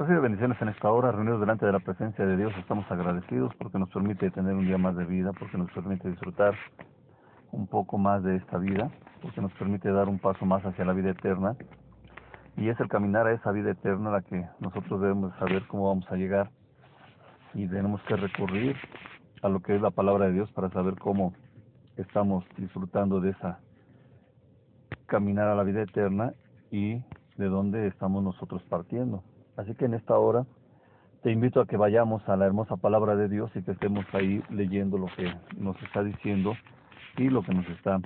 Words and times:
Recibe 0.00 0.20
bendiciones 0.20 0.56
en 0.62 0.70
esta 0.70 0.90
hora, 0.90 1.12
reunidos 1.12 1.40
delante 1.40 1.66
de 1.66 1.72
la 1.72 1.78
presencia 1.78 2.24
de 2.24 2.34
Dios. 2.34 2.54
Estamos 2.56 2.90
agradecidos 2.90 3.54
porque 3.56 3.78
nos 3.78 3.90
permite 3.90 4.30
tener 4.30 4.54
un 4.54 4.64
día 4.64 4.78
más 4.78 4.96
de 4.96 5.04
vida, 5.04 5.30
porque 5.38 5.58
nos 5.58 5.70
permite 5.72 6.08
disfrutar 6.08 6.54
un 7.52 7.66
poco 7.66 7.98
más 7.98 8.22
de 8.22 8.36
esta 8.36 8.56
vida, 8.56 8.90
porque 9.20 9.42
nos 9.42 9.52
permite 9.52 9.92
dar 9.92 10.08
un 10.08 10.18
paso 10.18 10.46
más 10.46 10.64
hacia 10.64 10.86
la 10.86 10.94
vida 10.94 11.10
eterna. 11.10 11.54
Y 12.56 12.70
es 12.70 12.80
el 12.80 12.88
caminar 12.88 13.26
a 13.26 13.34
esa 13.34 13.52
vida 13.52 13.72
eterna 13.72 14.10
la 14.10 14.22
que 14.22 14.42
nosotros 14.58 15.02
debemos 15.02 15.36
saber 15.38 15.66
cómo 15.66 15.88
vamos 15.88 16.10
a 16.10 16.16
llegar. 16.16 16.50
Y 17.52 17.68
tenemos 17.68 18.00
que 18.04 18.16
recurrir 18.16 18.76
a 19.42 19.50
lo 19.50 19.60
que 19.60 19.76
es 19.76 19.82
la 19.82 19.90
palabra 19.90 20.28
de 20.28 20.32
Dios 20.32 20.50
para 20.52 20.70
saber 20.70 20.94
cómo 20.94 21.34
estamos 21.98 22.46
disfrutando 22.56 23.20
de 23.20 23.32
esa 23.32 23.60
caminar 25.04 25.48
a 25.48 25.54
la 25.54 25.62
vida 25.62 25.82
eterna 25.82 26.32
y 26.70 27.02
de 27.36 27.46
dónde 27.48 27.86
estamos 27.86 28.24
nosotros 28.24 28.62
partiendo. 28.62 29.22
Así 29.60 29.74
que 29.74 29.84
en 29.84 29.92
esta 29.92 30.18
hora 30.18 30.46
te 31.22 31.30
invito 31.30 31.60
a 31.60 31.66
que 31.66 31.76
vayamos 31.76 32.26
a 32.30 32.36
la 32.36 32.46
hermosa 32.46 32.78
palabra 32.78 33.14
de 33.14 33.28
Dios 33.28 33.50
y 33.54 33.62
que 33.62 33.72
estemos 33.72 34.06
ahí 34.14 34.42
leyendo 34.48 34.96
lo 34.96 35.06
que 35.08 35.30
nos 35.58 35.76
está 35.82 36.02
diciendo 36.02 36.54
y 37.18 37.28
lo 37.28 37.42
que 37.42 37.52
nos 37.52 37.68
está 37.68 38.00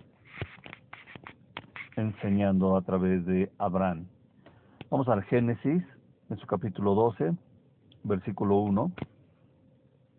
enseñando 1.95 2.77
a 2.77 2.83
través 2.83 3.25
de 3.25 3.53
Abraham. 3.59 4.07
Vamos 4.91 5.09
al 5.09 5.23
Génesis, 5.23 5.85
en 6.29 6.37
su 6.39 6.47
capítulo 6.49 6.95
12, 6.95 7.35
versículo 8.03 8.57
1. 8.57 8.91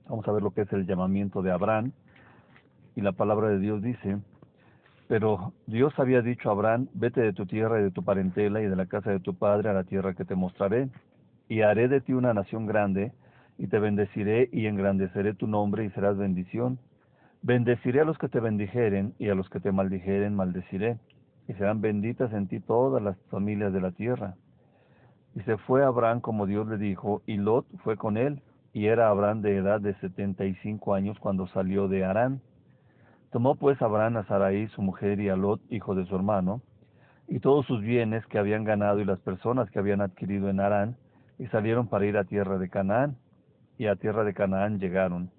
Vamos 0.07 0.27
a 0.29 0.31
ver 0.31 0.41
lo 0.41 0.51
que 0.51 0.61
es 0.61 0.71
el 0.71 0.87
llamamiento 0.87 1.41
de 1.41 1.51
Abraham. 1.51 1.91
Y 2.95 3.01
la 3.01 3.11
palabra 3.11 3.49
de 3.49 3.59
Dios 3.59 3.81
dice, 3.81 4.19
pero 5.09 5.51
Dios 5.67 5.93
había 5.97 6.21
dicho 6.21 6.47
a 6.47 6.53
Abraham, 6.53 6.87
vete 6.93 7.19
de 7.19 7.33
tu 7.33 7.45
tierra 7.45 7.81
y 7.81 7.83
de 7.83 7.91
tu 7.91 8.03
parentela 8.03 8.61
y 8.61 8.67
de 8.67 8.75
la 8.77 8.85
casa 8.85 9.11
de 9.11 9.19
tu 9.19 9.33
padre 9.33 9.69
a 9.69 9.73
la 9.73 9.83
tierra 9.83 10.13
que 10.13 10.23
te 10.23 10.35
mostraré, 10.35 10.87
y 11.47 11.61
haré 11.61 11.87
de 11.87 12.01
ti 12.01 12.13
una 12.13 12.33
nación 12.33 12.65
grande, 12.65 13.11
y 13.57 13.67
te 13.67 13.79
bendeciré 13.79 14.49
y 14.51 14.65
engrandeceré 14.67 15.33
tu 15.33 15.47
nombre 15.47 15.85
y 15.85 15.89
serás 15.91 16.17
bendición. 16.17 16.79
Bendeciré 17.41 18.01
a 18.01 18.05
los 18.05 18.17
que 18.17 18.27
te 18.27 18.39
bendijeren 18.39 19.13
y 19.19 19.29
a 19.29 19.35
los 19.35 19.49
que 19.49 19.59
te 19.59 19.71
maldijeren 19.71 20.35
maldeciré, 20.35 20.97
y 21.47 21.53
serán 21.53 21.81
benditas 21.81 22.33
en 22.33 22.47
ti 22.47 22.59
todas 22.59 23.01
las 23.01 23.17
familias 23.29 23.71
de 23.71 23.81
la 23.81 23.91
tierra. 23.91 24.35
Y 25.35 25.41
se 25.41 25.57
fue 25.57 25.83
Abraham 25.83 26.21
como 26.21 26.45
Dios 26.45 26.67
le 26.67 26.77
dijo, 26.77 27.21
y 27.25 27.37
Lot 27.37 27.65
fue 27.83 27.97
con 27.97 28.17
él, 28.17 28.41
y 28.73 28.87
era 28.87 29.09
Abraham 29.09 29.41
de 29.41 29.57
edad 29.57 29.79
de 29.79 29.93
setenta 29.95 30.45
y 30.45 30.55
cinco 30.55 30.93
años 30.93 31.17
cuando 31.19 31.47
salió 31.47 31.87
de 31.87 32.03
Harán. 32.03 32.41
Tomó 33.31 33.55
pues 33.55 33.81
Abraham 33.81 34.17
a 34.17 34.23
Sarai, 34.25 34.67
su 34.69 34.81
mujer, 34.81 35.19
y 35.19 35.29
a 35.29 35.35
Lot, 35.35 35.61
hijo 35.69 35.93
de 35.93 36.05
su 36.05 36.15
hermano, 36.15 36.61
y 37.27 37.39
todos 37.39 37.65
sus 37.65 37.81
bienes 37.81 38.25
que 38.27 38.37
habían 38.37 38.63
ganado 38.63 38.99
y 38.99 39.05
las 39.05 39.19
personas 39.19 39.69
que 39.71 39.79
habían 39.79 40.01
adquirido 40.01 40.49
en 40.49 40.59
Harán, 40.59 40.95
y 41.37 41.47
salieron 41.47 41.87
para 41.87 42.05
ir 42.05 42.17
a 42.17 42.23
tierra 42.23 42.57
de 42.57 42.69
Canaán. 42.69 43.17
Y 43.77 43.87
a 43.87 43.95
tierra 43.95 44.23
de 44.23 44.33
Canaán 44.33 44.79
llegaron. 44.79 45.31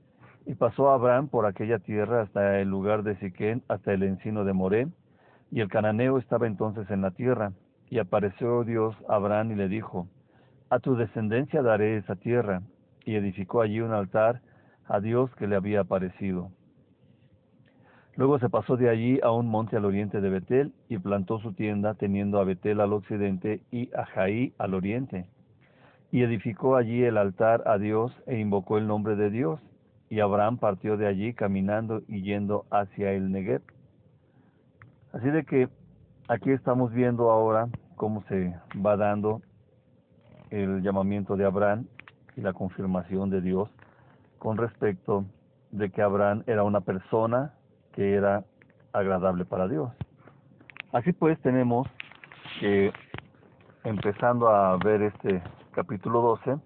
Y 0.44 0.55
pasó 0.55 0.91
Abraham 0.91 1.28
por 1.28 1.47
aquella 1.47 1.78
tierra 1.78 2.22
hasta 2.22 2.61
el 2.61 2.69
lugar 2.69 3.02
de 3.02 3.16
Siquén, 3.16 3.62
hasta 3.69 3.92
el 3.92 4.02
encino 4.02 4.44
de 4.44 4.52
Moré, 4.52 4.89
y 5.50 5.61
el 5.61 5.69
cananeo 5.69 6.19
estaba 6.19 6.47
entonces 6.47 6.91
en 6.91 7.02
la 7.02 7.11
tierra. 7.11 7.52
Y 7.89 7.98
apareció 7.98 8.64
Dios 8.64 8.94
a 9.08 9.17
Abraham 9.17 9.52
y 9.52 9.55
le 9.55 9.69
dijo, 9.69 10.08
A 10.70 10.78
tu 10.78 10.97
descendencia 10.97 11.62
daré 11.62 11.97
esa 11.97 12.17
tierra. 12.17 12.62
Y 13.05 13.14
edificó 13.14 13.61
allí 13.62 13.80
un 13.80 13.92
altar 13.92 14.41
a 14.86 15.00
Dios 15.00 15.34
que 15.36 15.47
le 15.47 15.56
había 15.56 15.80
aparecido. 15.80 16.50
Luego 18.17 18.39
se 18.39 18.48
pasó 18.48 18.77
de 18.77 18.89
allí 18.89 19.20
a 19.22 19.30
un 19.30 19.47
monte 19.47 19.77
al 19.77 19.84
oriente 19.84 20.20
de 20.20 20.30
Betel 20.30 20.72
y 20.89 20.98
plantó 20.98 21.39
su 21.39 21.52
tienda, 21.52 21.94
teniendo 21.94 22.41
a 22.41 22.44
Betel 22.44 22.80
al 22.80 22.92
occidente 22.92 23.61
y 23.70 23.91
a 23.94 24.06
Jaí 24.06 24.55
al 24.58 24.74
oriente. 24.74 25.27
Y 26.11 26.23
edificó 26.23 26.77
allí 26.77 27.03
el 27.03 27.17
altar 27.17 27.62
a 27.67 27.79
Dios 27.79 28.17
e 28.27 28.39
invocó 28.39 28.79
el 28.79 28.87
nombre 28.87 29.17
de 29.17 29.31
Dios. 29.31 29.61
Y 30.09 30.21
Abraham 30.21 30.59
partió 30.59 30.97
de 30.97 31.07
allí 31.07 31.35
caminando 31.35 32.03
y 32.07 32.23
yendo 32.23 32.65
hacia 32.71 33.13
el 33.13 33.33
Negev. 33.33 33.63
Así 35.13 35.29
de 35.30 35.45
que 35.45 35.69
aquí 36.29 36.51
estamos 36.51 36.92
viendo 36.92 37.30
ahora 37.30 37.69
cómo 37.97 38.23
se 38.29 38.55
va 38.85 38.97
dando 38.97 39.42
el 40.51 40.83
llamamiento 40.83 41.36
de 41.36 41.45
Abraham 41.45 41.86
y 42.36 42.41
la 42.41 42.53
confirmación 42.53 43.30
de 43.30 43.41
Dios 43.41 43.69
con 44.39 44.57
respecto 44.59 45.25
de 45.73 45.91
que 45.91 46.03
Abraham 46.03 46.45
era 46.47 46.63
una 46.63 46.80
persona 46.80 47.55
que 47.92 48.14
era 48.14 48.45
agradable 48.92 49.45
para 49.45 49.69
Dios. 49.69 49.91
Así 50.92 51.13
pues 51.13 51.41
tenemos 51.41 51.89
que 52.61 52.92
empezando 53.85 54.48
a 54.48 54.77
ver 54.79 55.03
este 55.03 55.42
capítulo 55.77 56.23
12, 56.23 56.57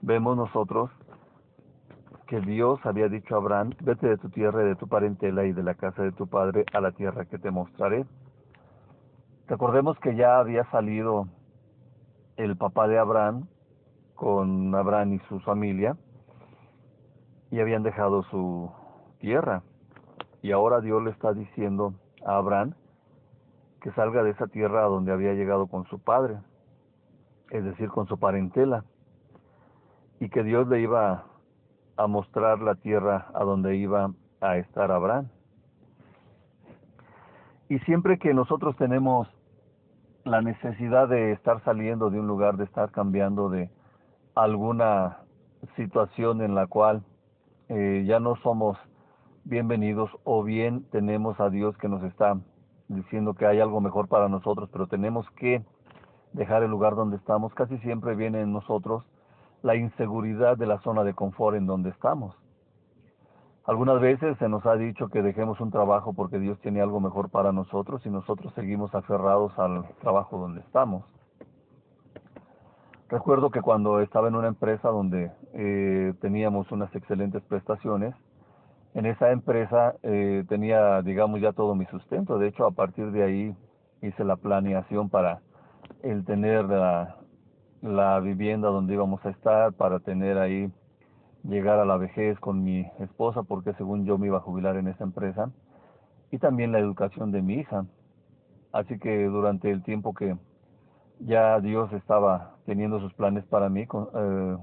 vemos 0.00 0.36
nosotros 0.36 0.92
que 2.28 2.40
Dios 2.40 2.78
había 2.84 3.08
dicho 3.08 3.34
a 3.34 3.38
Abraham, 3.38 3.70
vete 3.80 4.06
de 4.06 4.16
tu 4.16 4.30
tierra 4.30 4.62
y 4.62 4.66
de 4.66 4.76
tu 4.76 4.86
parentela 4.86 5.44
y 5.44 5.52
de 5.52 5.64
la 5.64 5.74
casa 5.74 6.04
de 6.04 6.12
tu 6.12 6.28
padre 6.28 6.64
a 6.72 6.80
la 6.80 6.92
tierra 6.92 7.24
que 7.24 7.40
te 7.40 7.50
mostraré. 7.50 8.06
Recordemos 9.48 9.98
que 9.98 10.14
ya 10.14 10.38
había 10.38 10.62
salido 10.70 11.26
el 12.36 12.56
papá 12.56 12.86
de 12.86 12.96
Abraham 12.96 13.48
con 14.14 14.72
Abraham 14.72 15.14
y 15.14 15.18
su 15.28 15.40
familia 15.40 15.96
y 17.50 17.58
habían 17.58 17.82
dejado 17.82 18.22
su 18.30 18.70
tierra. 19.18 19.64
Y 20.42 20.52
ahora 20.52 20.80
Dios 20.80 21.02
le 21.02 21.10
está 21.10 21.32
diciendo 21.32 21.94
a 22.24 22.36
Abraham 22.36 22.74
que 23.80 23.90
salga 23.94 24.22
de 24.22 24.30
esa 24.30 24.46
tierra 24.46 24.84
a 24.84 24.88
donde 24.88 25.10
había 25.10 25.34
llegado 25.34 25.66
con 25.66 25.86
su 25.86 25.98
padre 25.98 26.38
es 27.52 27.62
decir, 27.64 27.90
con 27.90 28.06
su 28.06 28.18
parentela, 28.18 28.84
y 30.18 30.30
que 30.30 30.42
Dios 30.42 30.66
le 30.68 30.80
iba 30.80 31.26
a 31.96 32.06
mostrar 32.06 32.60
la 32.60 32.76
tierra 32.76 33.26
a 33.34 33.44
donde 33.44 33.76
iba 33.76 34.10
a 34.40 34.56
estar 34.56 34.90
Abraham. 34.90 35.28
Y 37.68 37.78
siempre 37.80 38.18
que 38.18 38.32
nosotros 38.32 38.74
tenemos 38.76 39.28
la 40.24 40.40
necesidad 40.40 41.08
de 41.08 41.32
estar 41.32 41.62
saliendo 41.64 42.08
de 42.08 42.20
un 42.20 42.26
lugar, 42.26 42.56
de 42.56 42.64
estar 42.64 42.90
cambiando 42.90 43.50
de 43.50 43.70
alguna 44.34 45.18
situación 45.76 46.40
en 46.40 46.54
la 46.54 46.66
cual 46.66 47.02
eh, 47.68 48.04
ya 48.06 48.18
no 48.18 48.36
somos 48.36 48.78
bienvenidos 49.44 50.10
o 50.24 50.42
bien 50.42 50.84
tenemos 50.90 51.38
a 51.38 51.50
Dios 51.50 51.76
que 51.76 51.88
nos 51.88 52.02
está 52.04 52.38
diciendo 52.88 53.34
que 53.34 53.46
hay 53.46 53.60
algo 53.60 53.80
mejor 53.80 54.08
para 54.08 54.28
nosotros, 54.28 54.70
pero 54.72 54.86
tenemos 54.86 55.28
que 55.32 55.62
dejar 56.32 56.62
el 56.62 56.70
lugar 56.70 56.94
donde 56.94 57.16
estamos, 57.16 57.54
casi 57.54 57.78
siempre 57.78 58.14
viene 58.14 58.40
en 58.40 58.52
nosotros 58.52 59.04
la 59.62 59.76
inseguridad 59.76 60.56
de 60.56 60.66
la 60.66 60.80
zona 60.80 61.04
de 61.04 61.14
confort 61.14 61.56
en 61.56 61.66
donde 61.66 61.90
estamos. 61.90 62.34
Algunas 63.64 64.00
veces 64.00 64.36
se 64.38 64.48
nos 64.48 64.66
ha 64.66 64.74
dicho 64.74 65.08
que 65.08 65.22
dejemos 65.22 65.60
un 65.60 65.70
trabajo 65.70 66.12
porque 66.12 66.40
Dios 66.40 66.58
tiene 66.60 66.80
algo 66.80 67.00
mejor 67.00 67.30
para 67.30 67.52
nosotros 67.52 68.04
y 68.04 68.10
nosotros 68.10 68.52
seguimos 68.54 68.92
aferrados 68.94 69.56
al 69.56 69.84
trabajo 70.00 70.36
donde 70.36 70.60
estamos. 70.60 71.04
Recuerdo 73.08 73.50
que 73.50 73.60
cuando 73.60 74.00
estaba 74.00 74.28
en 74.28 74.34
una 74.34 74.48
empresa 74.48 74.88
donde 74.88 75.30
eh, 75.52 76.12
teníamos 76.20 76.72
unas 76.72 76.92
excelentes 76.96 77.42
prestaciones, 77.42 78.14
en 78.94 79.06
esa 79.06 79.30
empresa 79.30 79.94
eh, 80.02 80.44
tenía, 80.48 81.00
digamos, 81.02 81.40
ya 81.40 81.52
todo 81.52 81.74
mi 81.74 81.86
sustento. 81.86 82.38
De 82.38 82.48
hecho, 82.48 82.66
a 82.66 82.72
partir 82.72 83.12
de 83.12 83.22
ahí 83.22 83.56
hice 84.00 84.24
la 84.24 84.36
planeación 84.36 85.08
para 85.08 85.40
el 86.02 86.24
tener 86.24 86.64
la, 86.66 87.16
la 87.82 88.20
vivienda 88.20 88.68
donde 88.68 88.94
íbamos 88.94 89.24
a 89.24 89.30
estar, 89.30 89.72
para 89.72 90.00
tener 90.00 90.38
ahí, 90.38 90.70
llegar 91.44 91.78
a 91.78 91.84
la 91.84 91.96
vejez 91.96 92.38
con 92.38 92.62
mi 92.62 92.86
esposa, 93.00 93.42
porque 93.42 93.72
según 93.74 94.04
yo 94.04 94.18
me 94.18 94.28
iba 94.28 94.38
a 94.38 94.42
jubilar 94.42 94.76
en 94.76 94.88
esa 94.88 95.04
empresa, 95.04 95.50
y 96.30 96.38
también 96.38 96.72
la 96.72 96.78
educación 96.78 97.32
de 97.32 97.42
mi 97.42 97.54
hija. 97.54 97.84
Así 98.72 98.98
que 98.98 99.24
durante 99.26 99.70
el 99.70 99.82
tiempo 99.82 100.14
que 100.14 100.36
ya 101.20 101.60
Dios 101.60 101.92
estaba 101.92 102.56
teniendo 102.64 103.00
sus 103.00 103.12
planes 103.14 103.44
para 103.44 103.68
mí, 103.68 103.86
eh, 104.14 104.56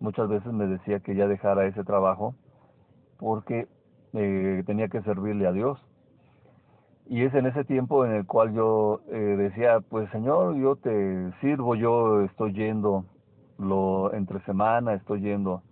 muchas 0.00 0.28
veces 0.28 0.52
me 0.52 0.66
decía 0.66 1.00
que 1.00 1.14
ya 1.14 1.28
dejara 1.28 1.66
ese 1.66 1.84
trabajo 1.84 2.34
porque 3.18 3.68
eh, 4.14 4.62
tenía 4.66 4.88
que 4.88 5.02
servirle 5.02 5.46
a 5.46 5.52
Dios 5.52 5.78
y 7.12 7.24
es 7.24 7.34
en 7.34 7.44
ese 7.44 7.62
tiempo 7.64 8.06
en 8.06 8.12
el 8.12 8.24
cual 8.24 8.54
yo 8.54 9.02
eh, 9.10 9.18
decía, 9.18 9.80
pues 9.80 10.08
Señor, 10.12 10.56
yo 10.56 10.76
te 10.76 11.30
sirvo, 11.42 11.74
yo 11.74 12.22
estoy 12.22 12.54
yendo 12.54 13.04
lo 13.58 14.14
entre 14.14 14.40
semana, 14.46 14.94
estoy 14.94 15.20
yendo 15.20 15.62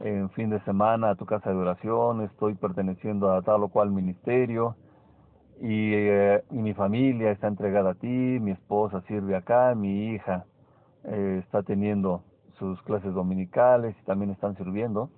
en 0.00 0.28
fin 0.32 0.50
de 0.50 0.60
semana 0.64 1.08
a 1.08 1.14
tu 1.14 1.24
casa 1.24 1.48
de 1.48 1.56
oración, 1.56 2.20
estoy 2.20 2.56
perteneciendo 2.56 3.32
a 3.32 3.40
tal 3.40 3.62
o 3.62 3.68
cual 3.68 3.90
ministerio 3.90 4.76
y, 5.62 5.94
eh, 5.94 6.44
mi 6.50 6.74
familia 6.74 7.30
está 7.30 7.48
entregada 7.48 7.92
a 7.92 7.94
ti, 7.94 8.06
mi 8.06 8.50
esposa 8.50 9.00
sirve 9.08 9.34
acá, 9.34 9.74
mi 9.74 10.10
hija 10.10 10.44
eh, 11.04 11.40
está 11.42 11.62
teniendo 11.62 12.22
sus 12.58 12.82
clases 12.82 13.14
dominicales 13.14 13.96
y 13.98 14.04
también 14.04 14.30
están 14.30 14.58
sirviendo. 14.58 15.08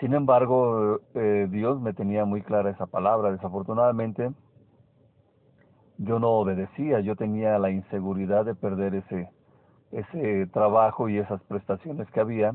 Sin 0.00 0.14
embargo, 0.14 0.98
eh, 1.14 1.46
Dios 1.48 1.80
me 1.80 1.92
tenía 1.92 2.24
muy 2.24 2.42
clara 2.42 2.70
esa 2.70 2.86
palabra. 2.86 3.30
Desafortunadamente, 3.30 4.32
yo 5.98 6.18
no 6.18 6.30
obedecía, 6.30 7.00
yo 7.00 7.16
tenía 7.16 7.58
la 7.58 7.70
inseguridad 7.70 8.44
de 8.44 8.54
perder 8.54 8.94
ese 8.94 9.30
ese 9.92 10.46
trabajo 10.48 11.08
y 11.08 11.18
esas 11.18 11.42
prestaciones 11.44 12.10
que 12.10 12.20
había 12.20 12.54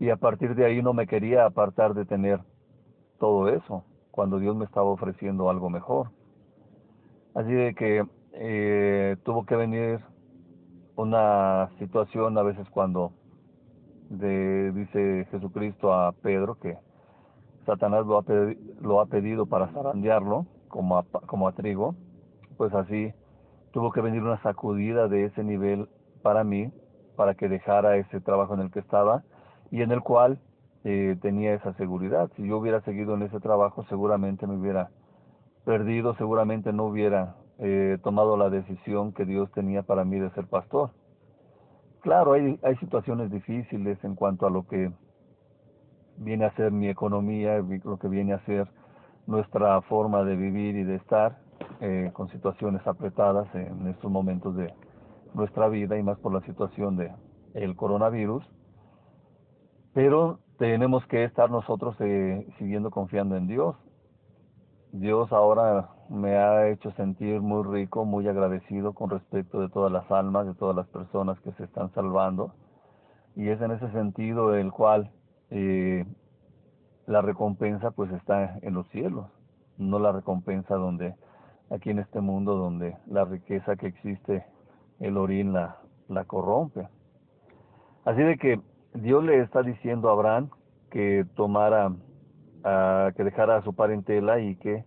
y 0.00 0.10
a 0.10 0.16
partir 0.16 0.54
de 0.54 0.64
ahí 0.64 0.82
no 0.82 0.92
me 0.92 1.06
quería 1.06 1.44
apartar 1.46 1.94
de 1.94 2.04
tener 2.04 2.40
todo 3.18 3.48
eso 3.48 3.84
cuando 4.10 4.38
Dios 4.38 4.56
me 4.56 4.64
estaba 4.64 4.90
ofreciendo 4.90 5.48
algo 5.48 5.70
mejor. 5.70 6.10
Así 7.34 7.52
de 7.52 7.74
que 7.74 8.04
eh, 8.32 9.16
tuvo 9.24 9.46
que 9.46 9.56
venir 9.56 10.00
una 10.96 11.70
situación 11.78 12.36
a 12.36 12.42
veces 12.42 12.68
cuando 12.70 13.12
de, 14.10 14.72
dice 14.72 15.26
Jesucristo 15.30 15.94
a 15.94 16.12
Pedro 16.12 16.56
que 16.56 16.76
Satanás 17.64 18.04
lo 18.04 18.18
ha, 18.18 18.24
lo 18.80 19.00
ha 19.00 19.06
pedido 19.06 19.46
para 19.46 19.68
zarandearlo 19.68 20.46
como 20.68 20.98
a, 20.98 21.04
como 21.04 21.46
a 21.46 21.52
trigo, 21.52 21.94
pues 22.62 22.74
así 22.74 23.12
tuvo 23.72 23.90
que 23.90 24.00
venir 24.00 24.22
una 24.22 24.40
sacudida 24.40 25.08
de 25.08 25.24
ese 25.24 25.42
nivel 25.42 25.88
para 26.22 26.44
mí, 26.44 26.70
para 27.16 27.34
que 27.34 27.48
dejara 27.48 27.96
ese 27.96 28.20
trabajo 28.20 28.54
en 28.54 28.60
el 28.60 28.70
que 28.70 28.78
estaba 28.78 29.24
y 29.72 29.82
en 29.82 29.90
el 29.90 30.00
cual 30.00 30.38
eh, 30.84 31.16
tenía 31.20 31.54
esa 31.54 31.72
seguridad. 31.72 32.30
Si 32.36 32.46
yo 32.46 32.58
hubiera 32.58 32.80
seguido 32.82 33.14
en 33.14 33.22
ese 33.22 33.40
trabajo, 33.40 33.84
seguramente 33.88 34.46
me 34.46 34.54
hubiera 34.54 34.90
perdido, 35.64 36.14
seguramente 36.14 36.72
no 36.72 36.84
hubiera 36.84 37.34
eh, 37.58 37.98
tomado 38.04 38.36
la 38.36 38.48
decisión 38.48 39.12
que 39.12 39.24
Dios 39.24 39.50
tenía 39.50 39.82
para 39.82 40.04
mí 40.04 40.20
de 40.20 40.30
ser 40.30 40.46
pastor. 40.46 40.90
Claro, 42.02 42.34
hay, 42.34 42.60
hay 42.62 42.76
situaciones 42.76 43.28
difíciles 43.32 43.98
en 44.04 44.14
cuanto 44.14 44.46
a 44.46 44.50
lo 44.50 44.68
que 44.68 44.92
viene 46.16 46.44
a 46.44 46.54
ser 46.54 46.70
mi 46.70 46.88
economía, 46.88 47.58
lo 47.82 47.98
que 47.98 48.06
viene 48.06 48.34
a 48.34 48.44
ser 48.44 48.68
nuestra 49.26 49.82
forma 49.82 50.22
de 50.22 50.36
vivir 50.36 50.76
y 50.76 50.84
de 50.84 50.94
estar 50.94 51.42
eh, 51.80 52.10
con 52.12 52.28
situaciones 52.28 52.86
apretadas 52.86 53.52
en 53.54 53.88
estos 53.88 54.10
momentos 54.10 54.56
de 54.56 54.72
nuestra 55.34 55.68
vida 55.68 55.98
y 55.98 56.02
más 56.02 56.18
por 56.18 56.32
la 56.32 56.40
situación 56.42 56.96
de 56.96 57.12
el 57.54 57.76
coronavirus. 57.76 58.44
Pero 59.94 60.40
tenemos 60.58 61.04
que 61.06 61.24
estar 61.24 61.50
nosotros 61.50 61.96
eh, 62.00 62.46
siguiendo 62.58 62.90
confiando 62.90 63.36
en 63.36 63.46
Dios. 63.46 63.76
Dios 64.92 65.32
ahora 65.32 65.90
me 66.08 66.36
ha 66.36 66.68
hecho 66.68 66.90
sentir 66.92 67.40
muy 67.40 67.62
rico, 67.64 68.04
muy 68.04 68.28
agradecido 68.28 68.92
con 68.92 69.10
respecto 69.10 69.60
de 69.60 69.68
todas 69.68 69.90
las 69.90 70.10
almas, 70.10 70.46
de 70.46 70.54
todas 70.54 70.76
las 70.76 70.86
personas 70.88 71.40
que 71.40 71.52
se 71.52 71.64
están 71.64 71.92
salvando. 71.94 72.54
Y 73.34 73.48
es 73.48 73.60
en 73.62 73.70
ese 73.70 73.90
sentido 73.92 74.54
el 74.54 74.70
cual 74.70 75.10
eh, 75.50 76.04
la 77.06 77.22
recompensa 77.22 77.90
pues 77.90 78.10
está 78.12 78.58
en 78.62 78.74
los 78.74 78.86
cielos, 78.88 79.26
no 79.78 79.98
la 79.98 80.12
recompensa 80.12 80.74
donde 80.74 81.14
aquí 81.72 81.90
en 81.90 81.98
este 81.98 82.20
mundo 82.20 82.56
donde 82.56 82.96
la 83.06 83.24
riqueza 83.24 83.76
que 83.76 83.86
existe 83.86 84.44
el 85.00 85.16
orín 85.16 85.52
la, 85.52 85.78
la 86.08 86.24
corrompe. 86.24 86.88
Así 88.04 88.22
de 88.22 88.36
que 88.36 88.60
Dios 88.94 89.24
le 89.24 89.40
está 89.40 89.62
diciendo 89.62 90.08
a 90.08 90.12
Abraham 90.12 90.50
que 90.90 91.24
tomara, 91.34 91.92
que 93.16 93.24
dejara 93.24 93.56
a 93.56 93.62
su 93.62 93.74
parentela 93.74 94.40
y 94.40 94.56
que 94.56 94.84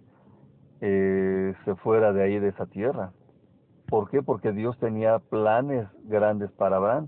eh, 0.82 1.54
se 1.66 1.76
fuera 1.76 2.14
de 2.14 2.24
ahí 2.24 2.40
de 2.40 2.50
esa 2.50 2.68
tierra. 2.68 3.12
¿Por 3.88 4.10
qué? 4.10 4.22
Porque 4.22 4.52
Dios 4.52 4.78
tenía 4.80 5.20
planes 5.20 5.88
grandes 6.04 6.52
para 6.52 6.78
Abraham. 6.78 7.08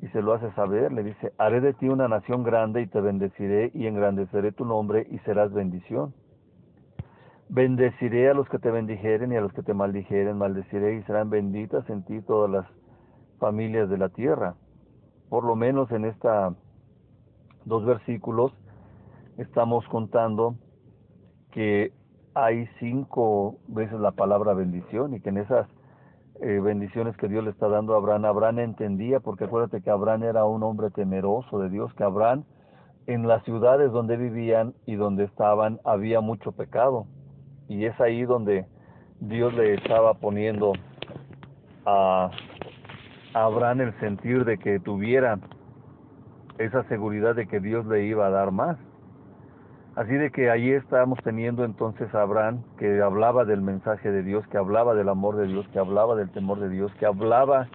Y 0.00 0.08
se 0.08 0.20
lo 0.20 0.34
hace 0.34 0.50
saber, 0.52 0.92
le 0.92 1.02
dice, 1.02 1.32
haré 1.38 1.60
de 1.60 1.72
ti 1.72 1.88
una 1.88 2.08
nación 2.08 2.42
grande 2.42 2.82
y 2.82 2.86
te 2.86 3.00
bendeciré 3.00 3.70
y 3.74 3.86
engrandeceré 3.86 4.52
tu 4.52 4.64
nombre 4.64 5.06
y 5.10 5.18
serás 5.20 5.52
bendición. 5.52 6.12
Bendeciré 7.54 8.28
a 8.28 8.34
los 8.34 8.48
que 8.48 8.58
te 8.58 8.68
bendijeren 8.68 9.30
y 9.30 9.36
a 9.36 9.40
los 9.40 9.52
que 9.52 9.62
te 9.62 9.74
maldijeren, 9.74 10.36
maldeciré 10.36 10.96
y 10.96 11.04
serán 11.04 11.30
benditas 11.30 11.88
en 11.88 12.02
ti 12.04 12.20
todas 12.20 12.50
las 12.50 12.66
familias 13.38 13.88
de 13.88 13.96
la 13.96 14.08
tierra. 14.08 14.56
Por 15.28 15.44
lo 15.44 15.54
menos 15.54 15.88
en 15.92 16.04
estos 16.04 16.56
dos 17.64 17.84
versículos 17.84 18.52
estamos 19.38 19.86
contando 19.86 20.56
que 21.52 21.92
hay 22.34 22.66
cinco 22.80 23.58
veces 23.68 24.00
la 24.00 24.10
palabra 24.10 24.52
bendición 24.54 25.14
y 25.14 25.20
que 25.20 25.28
en 25.28 25.38
esas 25.38 25.68
eh, 26.40 26.58
bendiciones 26.58 27.16
que 27.18 27.28
Dios 27.28 27.44
le 27.44 27.50
está 27.50 27.68
dando 27.68 27.94
a 27.94 27.98
Abraham, 27.98 28.24
Abraham 28.24 28.58
entendía, 28.58 29.20
porque 29.20 29.44
acuérdate 29.44 29.80
que 29.80 29.90
Abraham 29.90 30.24
era 30.24 30.44
un 30.44 30.64
hombre 30.64 30.90
temeroso 30.90 31.60
de 31.60 31.70
Dios, 31.70 31.94
que 31.94 32.02
Abraham 32.02 32.42
en 33.06 33.28
las 33.28 33.44
ciudades 33.44 33.92
donde 33.92 34.16
vivían 34.16 34.74
y 34.86 34.96
donde 34.96 35.22
estaban 35.22 35.78
había 35.84 36.20
mucho 36.20 36.50
pecado. 36.50 37.06
Y 37.68 37.86
es 37.86 37.98
ahí 38.00 38.24
donde 38.24 38.66
Dios 39.20 39.54
le 39.54 39.74
estaba 39.74 40.14
poniendo 40.14 40.72
a, 41.86 42.30
Abraham 43.34 43.80
el 43.80 44.00
sentir 44.00 44.44
de 44.44 44.58
que 44.58 44.78
tuviera 44.78 45.38
esa 46.58 46.84
seguridad 46.84 47.34
de 47.34 47.48
que 47.48 47.58
Dios 47.58 47.84
le 47.86 48.04
iba 48.04 48.26
a 48.26 48.30
dar 48.30 48.52
más. 48.52 48.76
Así 49.96 50.12
de 50.12 50.30
que 50.30 50.50
allí 50.50 50.70
estábamos 50.70 51.18
teniendo 51.24 51.64
entonces 51.64 52.14
a 52.14 52.22
Abraham 52.22 52.62
que 52.78 53.00
hablaba 53.02 53.44
del 53.44 53.60
mensaje 53.60 54.10
de 54.10 54.22
Dios, 54.22 54.46
que 54.48 54.58
hablaba 54.58 54.94
del 54.94 55.08
amor 55.08 55.36
de 55.36 55.46
Dios, 55.46 55.66
que 55.68 55.78
hablaba 55.78 56.14
del 56.14 56.30
temor 56.30 56.60
de 56.60 56.68
Dios, 56.68 56.92
que 56.94 57.06
hablaba 57.06 57.68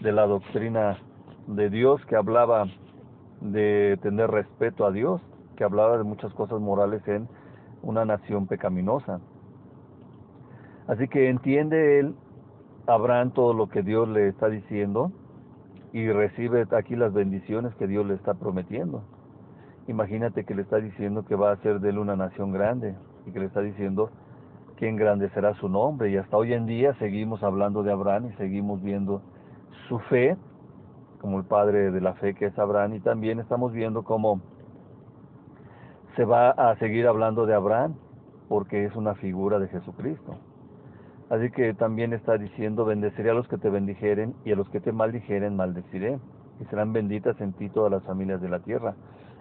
de 0.00 0.12
la 0.12 0.26
doctrina 0.26 0.98
de 1.46 1.68
Dios, 1.68 2.04
que 2.06 2.16
hablaba 2.16 2.66
de 3.40 3.98
tener 4.02 4.30
respeto 4.30 4.86
a 4.86 4.92
Dios, 4.92 5.20
que 5.56 5.64
hablaba 5.64 5.98
de 5.98 6.04
muchas 6.04 6.32
cosas 6.34 6.60
morales 6.60 7.06
en 7.06 7.28
una 7.82 8.04
nación 8.04 8.46
pecaminosa. 8.46 9.20
Así 10.92 11.08
que 11.08 11.30
entiende 11.30 12.00
él, 12.00 12.14
Abraham, 12.86 13.30
todo 13.30 13.54
lo 13.54 13.70
que 13.70 13.82
Dios 13.82 14.06
le 14.10 14.28
está 14.28 14.50
diciendo 14.50 15.10
y 15.94 16.06
recibe 16.12 16.66
aquí 16.76 16.96
las 16.96 17.14
bendiciones 17.14 17.74
que 17.76 17.86
Dios 17.86 18.04
le 18.04 18.12
está 18.12 18.34
prometiendo. 18.34 19.02
Imagínate 19.88 20.44
que 20.44 20.54
le 20.54 20.60
está 20.60 20.76
diciendo 20.76 21.24
que 21.24 21.34
va 21.34 21.52
a 21.52 21.56
ser 21.62 21.80
de 21.80 21.88
él 21.88 21.98
una 21.98 22.14
nación 22.14 22.52
grande 22.52 22.94
y 23.26 23.30
que 23.30 23.40
le 23.40 23.46
está 23.46 23.62
diciendo 23.62 24.10
que 24.76 24.86
engrandecerá 24.86 25.54
su 25.54 25.70
nombre. 25.70 26.10
Y 26.10 26.18
hasta 26.18 26.36
hoy 26.36 26.52
en 26.52 26.66
día 26.66 26.92
seguimos 26.98 27.42
hablando 27.42 27.82
de 27.82 27.90
Abraham 27.90 28.26
y 28.26 28.32
seguimos 28.34 28.82
viendo 28.82 29.22
su 29.88 29.98
fe 29.98 30.36
como 31.22 31.38
el 31.38 31.46
padre 31.46 31.90
de 31.90 32.02
la 32.02 32.12
fe 32.16 32.34
que 32.34 32.44
es 32.44 32.58
Abraham 32.58 32.96
y 32.96 33.00
también 33.00 33.40
estamos 33.40 33.72
viendo 33.72 34.04
cómo 34.04 34.42
se 36.16 36.26
va 36.26 36.50
a 36.50 36.76
seguir 36.76 37.06
hablando 37.06 37.46
de 37.46 37.54
Abraham 37.54 37.94
porque 38.50 38.84
es 38.84 38.94
una 38.94 39.14
figura 39.14 39.58
de 39.58 39.68
Jesucristo. 39.68 40.36
Así 41.32 41.50
que 41.50 41.72
también 41.72 42.12
está 42.12 42.36
diciendo, 42.36 42.84
bendeciré 42.84 43.30
a 43.30 43.32
los 43.32 43.48
que 43.48 43.56
te 43.56 43.70
bendijeren 43.70 44.34
y 44.44 44.52
a 44.52 44.54
los 44.54 44.68
que 44.68 44.80
te 44.80 44.92
maldijeren 44.92 45.56
maldeciré 45.56 46.18
y 46.60 46.64
serán 46.66 46.92
benditas 46.92 47.40
en 47.40 47.54
ti 47.54 47.70
todas 47.70 47.90
las 47.90 48.02
familias 48.02 48.42
de 48.42 48.50
la 48.50 48.58
tierra. 48.58 48.94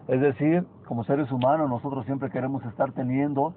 Es 0.07 0.21
decir, 0.21 0.65
como 0.85 1.03
seres 1.03 1.29
humanos 1.33 1.69
nosotros 1.69 2.05
siempre 2.05 2.29
queremos 2.29 2.63
estar 2.63 2.93
teniendo 2.93 3.53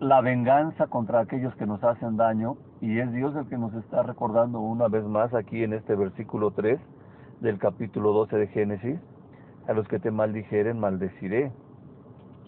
la 0.00 0.20
venganza 0.20 0.88
contra 0.88 1.20
aquellos 1.20 1.54
que 1.54 1.64
nos 1.64 1.84
hacen 1.84 2.16
daño 2.16 2.56
y 2.80 2.98
es 2.98 3.12
Dios 3.12 3.36
el 3.36 3.48
que 3.48 3.56
nos 3.56 3.72
está 3.74 4.02
recordando 4.02 4.58
una 4.58 4.88
vez 4.88 5.04
más 5.04 5.32
aquí 5.32 5.62
en 5.62 5.72
este 5.72 5.94
versículo 5.94 6.50
3 6.50 6.80
del 7.40 7.60
capítulo 7.60 8.12
12 8.12 8.36
de 8.36 8.46
Génesis, 8.48 8.98
a 9.68 9.74
los 9.74 9.86
que 9.86 10.00
te 10.00 10.10
maldijeren 10.10 10.80
maldeciré. 10.80 11.52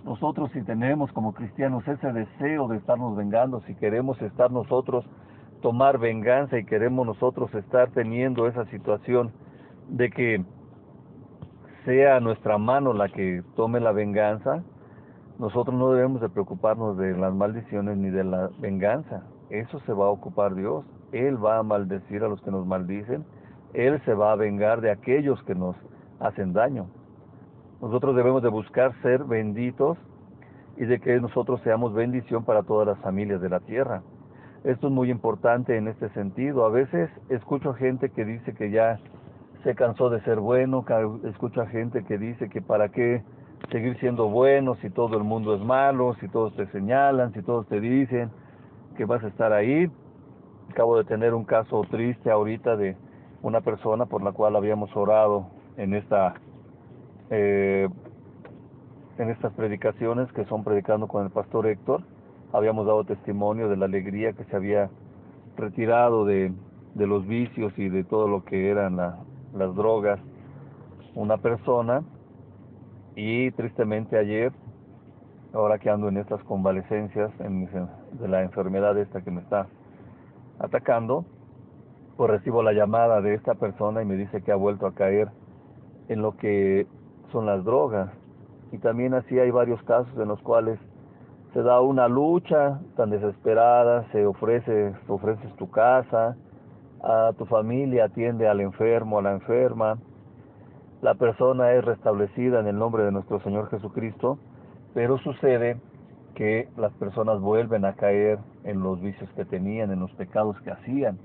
Nosotros 0.05 0.51
si 0.51 0.63
tenemos 0.63 1.13
como 1.13 1.33
cristianos 1.33 1.87
ese 1.87 2.13
deseo 2.13 2.67
de 2.67 2.79
estarnos 2.79 3.15
vengando, 3.17 3.61
si 3.69 3.77
queremos 3.77 4.21
estar 4.21 4.51
nosotros 4.51 5.07
tomar 5.61 5.99
venganza 5.99 6.59
y 6.59 6.65
queremos 6.65 7.07
nosotros 7.07 7.53
estar 7.55 7.91
teniendo 7.91 8.47
esa 8.47 8.65
situación 8.67 9.33
de 9.89 10.11
que 10.11 10.45
sea 11.85 12.21
nuestra 12.21 12.59
mano 12.59 12.93
la 12.93 13.09
que 13.09 13.43
tome 13.57 13.81
la 13.81 13.93
venganza, 13.93 14.63
nosotros 15.39 15.77
no 15.77 15.93
debemos 15.93 16.21
de 16.21 16.29
preocuparnos 16.29 16.99
de 16.99 17.17
las 17.17 17.33
maldiciones 17.33 17.97
ni 17.97 18.11
de 18.11 18.25
la 18.25 18.51
venganza. 18.59 19.23
Eso 19.51 19.81
se 19.81 19.93
va 19.93 20.07
a 20.07 20.11
ocupar 20.11 20.55
Dios. 20.55 20.85
Él 21.13 21.43
va 21.43 21.59
a 21.59 21.63
maldecir 21.63 22.23
a 22.25 22.29
los 22.29 22.43
que 22.43 22.51
nos 22.51 22.67
maldicen. 22.67 23.25
Él 23.73 24.03
se 24.05 24.15
va 24.15 24.33
a 24.33 24.37
vengar 24.37 24.81
de 24.81 24.91
aquellos 24.91 25.43
que 25.45 25.55
nos 25.55 25.77
hacen 26.21 26.53
daño. 26.53 26.89
Nosotros 27.81 28.17
debemos 28.17 28.43
de 28.43 28.49
buscar 28.49 28.93
ser 29.03 29.25
benditos 29.25 29.97
y 30.77 30.85
de 30.85 30.99
que 30.99 31.21
nosotros 31.21 31.61
seamos 31.63 31.95
bendición 31.95 32.45
para 32.45 32.65
todas 32.65 32.87
las 32.87 32.99
familias 32.99 33.41
de 33.41 33.49
la 33.49 33.61
tierra. 33.61 34.03
Esto 34.69 34.89
es 34.89 34.93
muy 34.93 35.11
importante 35.11 35.79
en 35.79 35.89
este 35.89 36.11
sentido. 36.11 36.67
A 36.67 36.69
veces 36.69 37.09
escucho 37.31 37.73
gente 37.73 38.11
que 38.11 38.27
dice 38.27 38.53
que 38.53 38.71
ya 38.71 39.01
se 39.65 39.75
cansó 39.75 40.11
de 40.11 40.21
ser 40.25 40.41
bueno, 40.41 40.85
escucha 41.25 41.65
gente 41.69 42.05
que 42.05 42.19
dice 42.19 42.51
que 42.51 42.61
para 42.61 42.91
qué 42.91 43.23
seguir 43.73 43.99
siendo 43.99 44.29
bueno 44.29 44.75
si 44.83 44.91
todo 44.91 45.17
el 45.17 45.25
mundo 45.25 45.55
es 45.55 45.63
malo, 45.63 46.17
si 46.21 46.29
todos 46.29 46.55
te 46.55 46.67
señalan, 46.67 47.33
si 47.33 47.41
todos 47.41 47.67
te 47.69 47.81
dicen 47.81 48.31
que 48.99 49.07
vas 49.07 49.25
a 49.25 49.29
estar 49.29 49.55
ahí. 49.55 49.91
Acabo 50.71 50.99
de 50.99 51.05
tener 51.05 51.33
un 51.33 51.47
caso 51.47 51.81
triste 51.91 52.31
ahorita 52.31 52.77
de 52.77 52.95
una 53.41 53.63
persona 53.63 54.05
por 54.05 54.23
la 54.23 54.33
cual 54.33 54.55
habíamos 54.55 54.95
orado 54.95 55.47
en 55.79 55.95
esta 55.95 56.35
eh, 57.31 57.89
en 59.17 59.31
estas 59.31 59.51
predicaciones 59.55 60.31
que 60.35 60.45
son 60.45 60.63
predicando 60.63 61.09
con 61.09 61.25
el 61.25 61.31
pastor 61.31 61.67
Héctor. 61.69 62.03
Habíamos 62.53 62.87
dado 62.87 63.05
testimonio 63.05 63.69
de 63.69 63.77
la 63.77 63.87
alegría 63.87 64.33
que 64.33 64.45
se 64.45 64.57
había 64.57 64.91
retirado 65.57 66.25
de 66.25 66.53
de 66.99 67.07
los 67.07 67.27
vicios 67.27 67.73
y 67.79 67.89
de 67.89 68.05
todo 68.05 68.29
lo 68.29 68.45
que 68.45 68.71
eran 68.71 68.97
las 68.97 69.75
drogas 69.75 70.21
una 71.15 71.39
persona 71.39 72.03
y 73.15 73.51
tristemente 73.53 74.19
ayer, 74.19 74.53
ahora 75.53 75.79
que 75.79 75.91
ando 75.91 76.09
en 76.09 76.19
estas 76.19 76.43
convalecencias 76.45 77.31
en 77.41 77.69
de 78.13 78.29
la 78.29 78.43
enfermedad 78.43 78.97
esta 78.99 79.23
que 79.23 79.31
me 79.31 79.41
está 79.41 79.67
atacando, 80.59 81.25
pues 82.17 82.31
recibo 82.31 82.63
la 82.63 82.73
llamada 82.73 83.21
de 83.21 83.35
esta 83.35 83.55
persona 83.55 84.03
y 84.03 84.05
me 84.05 84.17
dice 84.17 84.43
que 84.43 84.53
ha 84.53 84.57
vuelto 84.57 84.87
a 84.87 84.95
caer 84.95 85.29
en 86.09 86.23
lo 86.23 86.37
que 86.37 86.87
son 87.33 87.47
las 87.47 87.65
drogas. 87.65 88.11
Y 88.73 88.79
también 88.79 89.15
así 89.15 89.39
hay 89.39 89.51
varios 89.51 89.83
casos 89.85 90.17
en 90.19 90.29
los 90.29 90.41
cuales 90.43 90.79
se 91.53 91.63
da 91.63 91.81
una 91.81 92.09
lucha 92.09 92.81
tan 92.97 93.11
desesperada, 93.11 94.05
se 94.13 94.27
ofrece, 94.27 94.95
ofreces 95.09 95.55
tu 95.57 95.71
casa, 95.71 96.37
a 97.03 97.33
tu 97.39 97.47
familia, 97.47 98.05
atiende 98.05 98.49
al 98.49 98.61
enfermo, 98.61 99.19
a 99.19 99.23
la 99.23 99.33
enferma, 99.33 99.99
la 101.01 101.15
persona 101.15 101.73
es 101.75 101.85
restablecida 101.85 102.59
en 102.59 102.67
el 102.67 102.77
nombre 102.77 103.05
de 103.05 103.13
nuestro 103.13 103.41
Señor 103.41 103.71
Jesucristo, 103.71 104.39
pero 104.95 105.17
sucede 105.19 105.77
que 106.35 106.69
las 106.77 106.93
personas 106.95 107.41
vuelven 107.41 107.85
a 107.85 107.95
caer 107.95 108.41
en 108.65 108.83
los 108.83 109.01
vicios 109.01 109.31
que 109.37 109.45
tenían, 109.45 109.93
en 109.93 110.01
los 110.01 110.11
pecados 110.15 110.61
que 110.63 110.73
hacían. 110.73 111.19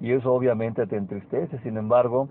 Y 0.00 0.12
eso 0.12 0.32
obviamente 0.32 0.86
te 0.88 0.96
entristece, 0.96 1.58
sin 1.60 1.76
embargo, 1.76 2.28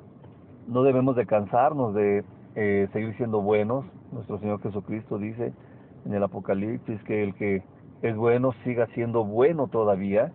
no 0.68 0.84
debemos 0.84 1.16
de 1.16 1.25
cansarnos 1.25 1.94
de 1.94 2.25
eh, 2.56 2.89
seguir 2.92 3.16
siendo 3.16 3.42
buenos. 3.42 3.86
Nuestro 4.12 4.38
Señor 4.39 4.62
Jesucristo 4.62 5.18
dice 5.18 5.54
en 6.06 6.13
el 6.13 6.24
Apocalipsis 6.24 7.01
que 7.03 7.24
el 7.24 7.36
que 7.36 7.63
es 8.01 8.15
bueno 8.15 8.53
siga 8.63 8.88
siendo 8.88 9.24
bueno 9.25 9.68
todavía 9.68 10.32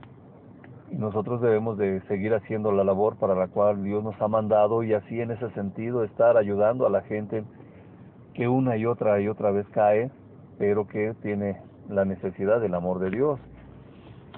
y 0.90 0.96
nosotros 0.96 1.40
debemos 1.40 1.78
de 1.78 2.00
seguir 2.02 2.34
haciendo 2.34 2.70
la 2.72 2.84
labor 2.84 3.16
para 3.16 3.34
la 3.34 3.48
cual 3.48 3.82
Dios 3.82 4.04
nos 4.04 4.20
ha 4.20 4.28
mandado 4.28 4.82
y 4.82 4.92
así 4.92 5.20
en 5.20 5.30
ese 5.30 5.50
sentido 5.50 6.04
estar 6.04 6.36
ayudando 6.36 6.86
a 6.86 6.90
la 6.90 7.02
gente 7.02 7.44
que 8.34 8.48
una 8.48 8.76
y 8.76 8.84
otra 8.84 9.20
y 9.20 9.28
otra 9.28 9.50
vez 9.50 9.66
cae, 9.70 10.10
pero 10.58 10.86
que 10.86 11.14
tiene 11.22 11.60
la 11.88 12.04
necesidad 12.04 12.60
del 12.60 12.74
amor 12.74 12.98
de 12.98 13.10
Dios. 13.10 13.40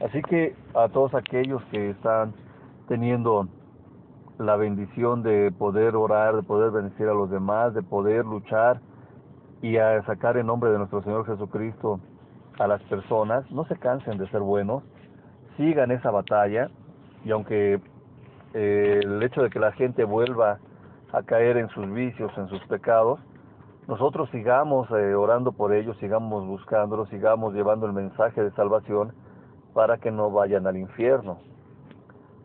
Así 0.04 0.22
que 0.22 0.54
a 0.74 0.88
todos 0.88 1.14
aquellos 1.14 1.62
que 1.70 1.90
están 1.90 2.34
teniendo 2.88 3.48
la 4.38 4.56
bendición 4.56 5.22
de 5.22 5.50
poder 5.50 5.96
orar, 5.96 6.36
de 6.36 6.42
poder 6.42 6.70
bendecir 6.70 7.08
a 7.08 7.14
los 7.14 7.30
demás, 7.30 7.74
de 7.74 7.82
poder 7.82 8.24
luchar 8.26 8.80
y 9.62 9.76
a 9.78 10.02
sacar 10.04 10.36
en 10.36 10.46
nombre 10.46 10.70
de 10.70 10.78
nuestro 10.78 11.02
Señor 11.02 11.26
Jesucristo 11.26 12.00
a 12.58 12.66
las 12.66 12.82
personas, 12.84 13.50
no 13.50 13.64
se 13.66 13.76
cansen 13.76 14.18
de 14.18 14.28
ser 14.28 14.40
buenos, 14.40 14.82
sigan 15.56 15.90
esa 15.90 16.10
batalla 16.10 16.70
y 17.24 17.30
aunque 17.30 17.80
eh, 18.54 19.00
el 19.02 19.22
hecho 19.22 19.42
de 19.42 19.50
que 19.50 19.58
la 19.58 19.72
gente 19.72 20.04
vuelva 20.04 20.58
a 21.12 21.22
caer 21.22 21.56
en 21.56 21.68
sus 21.70 21.90
vicios, 21.92 22.30
en 22.36 22.48
sus 22.48 22.62
pecados, 22.66 23.20
nosotros 23.88 24.28
sigamos 24.30 24.90
eh, 24.90 25.14
orando 25.14 25.52
por 25.52 25.72
ellos, 25.72 25.96
sigamos 25.98 26.44
buscándolos, 26.46 27.08
sigamos 27.08 27.54
llevando 27.54 27.86
el 27.86 27.92
mensaje 27.92 28.42
de 28.42 28.50
salvación 28.52 29.12
para 29.74 29.98
que 29.98 30.10
no 30.10 30.30
vayan 30.30 30.66
al 30.66 30.76
infierno. 30.76 31.38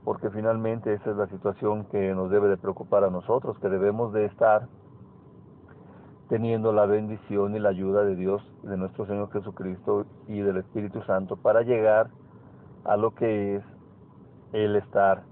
Porque 0.04 0.30
finalmente 0.30 0.94
esa 0.94 1.12
es 1.12 1.18
la 1.18 1.28
situación 1.28 1.86
que 1.86 2.14
nos 2.14 2.30
debe 2.30 2.48
de 2.48 2.58
preocupar 2.58 3.04
a 3.04 3.10
nosotros, 3.10 3.58
que 3.60 3.70
debemos 3.70 4.14
de 4.14 4.26
estar 4.26 4.68
teniendo 6.32 6.72
la 6.72 6.86
bendición 6.86 7.58
y 7.58 7.60
la 7.60 7.68
ayuda 7.68 8.06
de 8.06 8.16
Dios, 8.16 8.42
de 8.64 8.78
nuestro 8.78 9.06
Señor 9.06 9.30
Jesucristo 9.34 10.06
y 10.30 10.40
del 10.40 10.56
Espíritu 10.56 11.02
Santo 11.02 11.36
para 11.36 11.62
llegar 11.62 12.10
a 12.86 12.96
lo 12.96 13.14
que 13.14 13.58
es 13.58 13.64
el 14.54 14.78
estar 14.78 15.24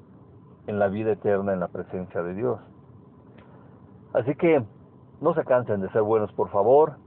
en 0.67 0.77
la 0.77 0.89
vida 0.89 1.13
eterna 1.13 1.53
en 1.53 1.61
la 1.61 1.69
presencia 1.69 2.21
de 2.21 2.33
Dios. 2.33 2.59
Así 4.11 4.35
que 4.35 4.61
no 5.21 5.33
se 5.35 5.45
cansen 5.45 5.79
de 5.79 5.89
ser 5.91 6.01
buenos, 6.01 6.33
por 6.33 6.49
favor. 6.49 6.97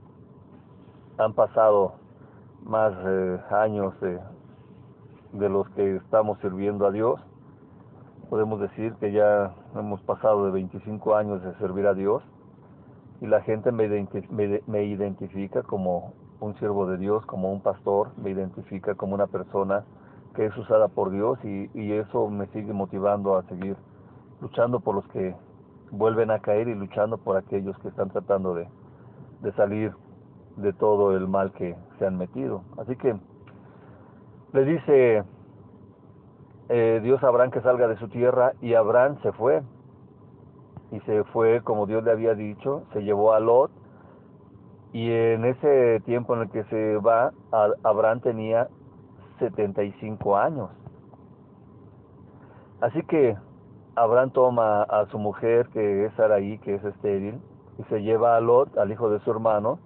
Han 1.19 1.33
pasado 1.33 1.93
más 2.63 2.93
eh, 3.05 3.39
años 3.51 3.93
de, 4.01 4.19
de 5.33 5.49
los 5.49 5.69
que 5.69 5.97
estamos 5.97 6.39
sirviendo 6.39 6.87
a 6.87 6.91
Dios. 6.91 7.21
Podemos 8.31 8.59
decir 8.59 8.95
que 8.95 9.11
ya 9.11 9.53
hemos 9.75 10.01
pasado 10.01 10.45
de 10.45 10.51
25 10.51 11.15
años 11.15 11.43
de 11.43 11.53
servir 11.59 11.85
a 11.85 11.93
Dios 11.93 12.23
y 13.23 13.27
la 13.27 13.41
gente 13.41 13.71
me, 13.71 13.87
me 14.67 14.83
identifica 14.83 15.63
como 15.63 16.13
un 16.41 16.55
siervo 16.59 16.85
de 16.87 16.97
Dios, 16.97 17.25
como 17.25 17.53
un 17.53 17.61
pastor, 17.61 18.11
me 18.17 18.31
identifica 18.31 18.95
como 18.95 19.15
una 19.15 19.27
persona 19.27 19.85
que 20.35 20.45
es 20.45 20.57
usada 20.57 20.89
por 20.89 21.09
Dios 21.09 21.39
y, 21.45 21.93
eso 21.93 22.29
me 22.29 22.47
sigue 22.47 22.73
motivando 22.73 23.37
a 23.37 23.43
seguir 23.43 23.77
luchando 24.41 24.81
por 24.81 24.95
los 24.95 25.07
que 25.07 25.33
vuelven 25.89 26.31
a 26.31 26.39
caer 26.39 26.67
y 26.67 26.75
luchando 26.75 27.17
por 27.17 27.37
aquellos 27.37 27.77
que 27.79 27.87
están 27.87 28.09
tratando 28.09 28.55
de, 28.55 28.67
salir 29.55 29.93
de 30.57 30.73
todo 30.73 31.15
el 31.15 31.25
mal 31.29 31.53
que 31.53 31.77
se 31.99 32.05
han 32.05 32.17
metido. 32.17 32.63
Así 32.77 32.97
que 32.97 33.15
le 34.51 34.65
dice 34.65 35.23
eh, 36.67 36.99
Dios 37.01 37.23
a 37.23 37.27
Abraham 37.27 37.51
que 37.51 37.61
salga 37.61 37.87
de 37.87 37.95
su 37.95 38.09
tierra 38.09 38.51
y 38.59 38.73
Abraham 38.73 39.17
se 39.21 39.31
fue. 39.31 39.61
Y 40.93 40.99
se 41.01 41.23
fue 41.25 41.61
como 41.63 41.87
Dios 41.87 42.03
le 42.03 42.11
había 42.11 42.35
dicho, 42.35 42.83
se 42.93 43.03
llevó 43.03 43.33
a 43.33 43.39
Lot 43.39 43.71
y 44.93 45.09
en 45.09 45.43
ese 45.43 46.01
tiempo 46.01 46.35
en 46.35 46.43
el 46.43 46.51
que 46.51 46.63
se 46.65 46.97
va, 46.97 47.33
Abraham 47.83 48.21
tenía 48.21 48.67
75 49.39 50.37
años. 50.37 50.69
Así 52.79 53.01
que 53.03 53.35
Abraham 53.95 54.29
toma 54.31 54.83
a 54.83 55.07
su 55.07 55.17
mujer, 55.17 55.67
que 55.69 56.05
es 56.05 56.13
Saraí, 56.13 56.59
que 56.59 56.75
es 56.75 56.83
estéril, 56.83 57.41
y 57.79 57.83
se 57.85 58.03
lleva 58.03 58.37
a 58.37 58.39
Lot, 58.39 58.77
al 58.77 58.91
hijo 58.91 59.09
de 59.09 59.19
su 59.21 59.31
hermano, 59.31 59.79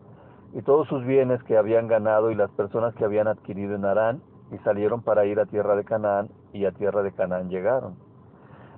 y 0.54 0.62
todos 0.62 0.90
sus 0.90 1.06
bienes 1.06 1.42
que 1.44 1.58
habían 1.58 1.88
ganado 1.88 2.30
y 2.32 2.36
las 2.36 2.52
personas 2.52 2.94
que 2.96 3.06
habían 3.06 3.30
adquirido 3.30 3.76
en 3.76 3.86
Arán, 3.86 4.22
y 4.52 4.58
salieron 4.58 5.02
para 5.04 5.26
ir 5.26 5.40
a 5.40 5.46
tierra 5.46 5.78
de 5.78 5.86
Canaán, 5.86 6.30
y 6.52 6.66
a 6.66 6.74
tierra 6.74 7.02
de 7.02 7.14
Canaán 7.14 7.50
llegaron. 7.50 8.07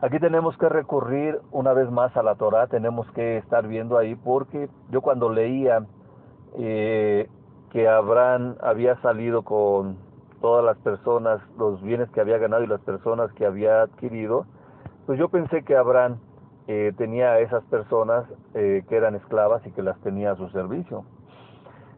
Aquí 0.01 0.17
tenemos 0.19 0.57
que 0.57 0.69
recurrir 0.69 1.41
una 1.51 1.73
vez 1.73 1.91
más 1.91 2.15
a 2.15 2.23
la 2.23 2.35
Torah, 2.35 2.67
tenemos 2.67 3.05
que 3.11 3.37
estar 3.37 3.67
viendo 3.67 3.97
ahí, 3.97 4.15
porque 4.15 4.69
yo 4.91 5.01
cuando 5.01 5.29
leía 5.29 5.85
eh, 6.57 7.27
que 7.69 7.89
Abraham 7.89 8.55
había 8.61 8.95
salido 9.01 9.41
con 9.43 9.97
todas 10.39 10.63
las 10.63 10.77
personas, 10.77 11.41
los 11.57 11.81
bienes 11.81 12.09
que 12.11 12.21
había 12.21 12.37
ganado 12.37 12.63
y 12.63 12.67
las 12.67 12.79
personas 12.79 13.29
que 13.33 13.45
había 13.45 13.81
adquirido, 13.81 14.45
pues 15.05 15.19
yo 15.19 15.27
pensé 15.27 15.63
que 15.63 15.75
Abraham 15.75 16.19
eh, 16.67 16.93
tenía 16.97 17.31
a 17.31 17.39
esas 17.39 17.65
personas 17.65 18.23
eh, 18.53 18.85
que 18.87 18.95
eran 18.95 19.15
esclavas 19.15 19.67
y 19.67 19.71
que 19.71 19.83
las 19.83 19.99
tenía 19.99 20.31
a 20.31 20.37
su 20.37 20.47
servicio. 20.51 21.03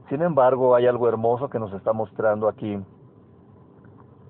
Sin 0.10 0.24
embargo, 0.24 0.74
hay 0.74 0.88
algo 0.88 1.08
hermoso 1.08 1.52
que 1.52 1.60
nos 1.60 1.72
está 1.74 1.94
mostrando 1.94 2.48
aquí 2.48 2.80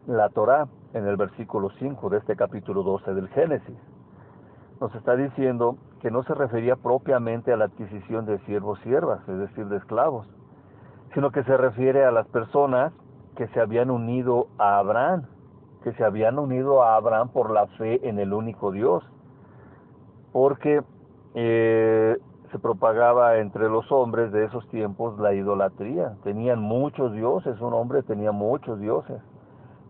la 0.07 0.27
Torah 0.27 0.67
en 0.93 1.07
el 1.07 1.17
versículo 1.17 1.69
5 1.79 2.09
de 2.09 2.17
este 2.17 2.35
capítulo 2.35 2.83
12 2.83 3.13
del 3.13 3.27
Génesis. 3.29 3.77
Nos 4.79 4.93
está 4.95 5.15
diciendo 5.15 5.77
que 6.01 6.11
no 6.11 6.23
se 6.23 6.33
refería 6.33 6.75
propiamente 6.75 7.53
a 7.53 7.57
la 7.57 7.65
adquisición 7.65 8.25
de 8.25 8.39
siervos 8.39 8.79
siervas, 8.79 9.21
es 9.27 9.37
decir, 9.37 9.67
de 9.67 9.77
esclavos, 9.77 10.27
sino 11.13 11.31
que 11.31 11.43
se 11.43 11.55
refiere 11.55 12.03
a 12.03 12.11
las 12.11 12.27
personas 12.27 12.91
que 13.35 13.47
se 13.49 13.59
habían 13.59 13.91
unido 13.91 14.47
a 14.57 14.79
Abraham, 14.79 15.27
que 15.83 15.93
se 15.93 16.03
habían 16.03 16.39
unido 16.39 16.83
a 16.83 16.95
Abraham 16.95 17.29
por 17.29 17.51
la 17.51 17.67
fe 17.67 18.07
en 18.07 18.19
el 18.19 18.33
único 18.33 18.71
Dios, 18.71 19.03
porque 20.31 20.81
eh, 21.35 22.17
se 22.51 22.59
propagaba 22.59 23.37
entre 23.37 23.69
los 23.69 23.89
hombres 23.91 24.31
de 24.31 24.45
esos 24.45 24.67
tiempos 24.69 25.17
la 25.19 25.33
idolatría. 25.33 26.15
Tenían 26.23 26.59
muchos 26.59 27.13
dioses, 27.13 27.59
un 27.61 27.73
hombre 27.73 28.03
tenía 28.03 28.31
muchos 28.31 28.79
dioses. 28.79 29.21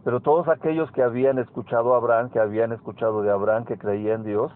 Pero 0.04 0.20
todos 0.20 0.48
aquellos 0.48 0.92
que 0.92 1.04
habían 1.04 1.38
escuchado 1.40 1.94
a 1.94 1.98
Abraham, 1.98 2.30
que 2.32 2.40
habían 2.40 2.72
escuchado 2.72 3.22
de 3.22 3.32
Abraham, 3.32 3.66
que 3.66 3.78
creían 3.78 4.22
en 4.22 4.24
Dios, 4.28 4.52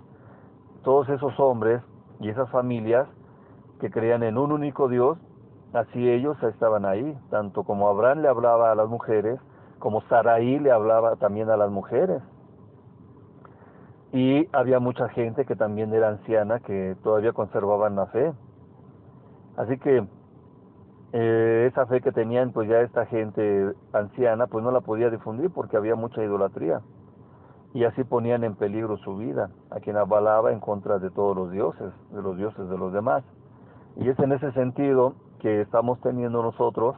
todos 0.83 1.07
esos 1.09 1.39
hombres 1.39 1.81
y 2.19 2.29
esas 2.29 2.49
familias 2.49 3.07
que 3.79 3.91
creían 3.91 4.23
en 4.23 4.37
un 4.37 4.51
único 4.51 4.87
Dios, 4.87 5.17
Así 5.75 6.09
ellos 6.09 6.41
estaban 6.41 6.85
ahí, 6.85 7.17
tanto 7.29 7.63
como 7.63 7.89
Abraham 7.89 8.21
le 8.21 8.29
hablaba 8.29 8.71
a 8.71 8.75
las 8.75 8.87
mujeres, 8.87 9.41
como 9.77 9.99
Saraí 10.03 10.57
le 10.57 10.71
hablaba 10.71 11.17
también 11.17 11.49
a 11.49 11.57
las 11.57 11.69
mujeres. 11.69 12.21
Y 14.13 14.47
había 14.55 14.79
mucha 14.79 15.09
gente 15.09 15.43
que 15.43 15.57
también 15.57 15.93
era 15.93 16.07
anciana, 16.07 16.61
que 16.61 16.95
todavía 17.03 17.33
conservaban 17.33 17.97
la 17.97 18.05
fe. 18.05 18.31
Así 19.57 19.77
que 19.79 20.07
eh, 21.13 21.67
esa 21.71 21.85
fe 21.85 22.01
que 22.01 22.11
tenían 22.11 22.51
pues 22.51 22.67
ya 22.67 22.81
esta 22.81 23.05
gente 23.05 23.73
anciana 23.93 24.47
pues 24.47 24.63
no 24.63 24.71
la 24.71 24.81
podía 24.81 25.09
difundir 25.09 25.49
porque 25.51 25.77
había 25.77 25.95
mucha 25.95 26.23
idolatría. 26.23 26.81
Y 27.73 27.83
así 27.83 28.03
ponían 28.05 28.43
en 28.45 28.55
peligro 28.55 28.97
su 28.97 29.17
vida, 29.17 29.49
a 29.69 29.81
quien 29.81 29.97
avalaba 29.97 30.53
en 30.53 30.61
contra 30.61 30.97
de 30.97 31.09
todos 31.09 31.35
los 31.35 31.51
dioses, 31.51 31.91
de 32.11 32.21
los 32.21 32.37
dioses 32.37 32.69
de 32.69 32.77
los 32.77 32.93
demás. 32.93 33.23
Y 33.97 34.09
es 34.09 34.17
en 34.19 34.31
ese 34.31 34.51
sentido 34.53 35.15
que 35.39 35.61
estamos 35.61 35.99
teniendo 36.01 36.41
nosotros, 36.41 36.95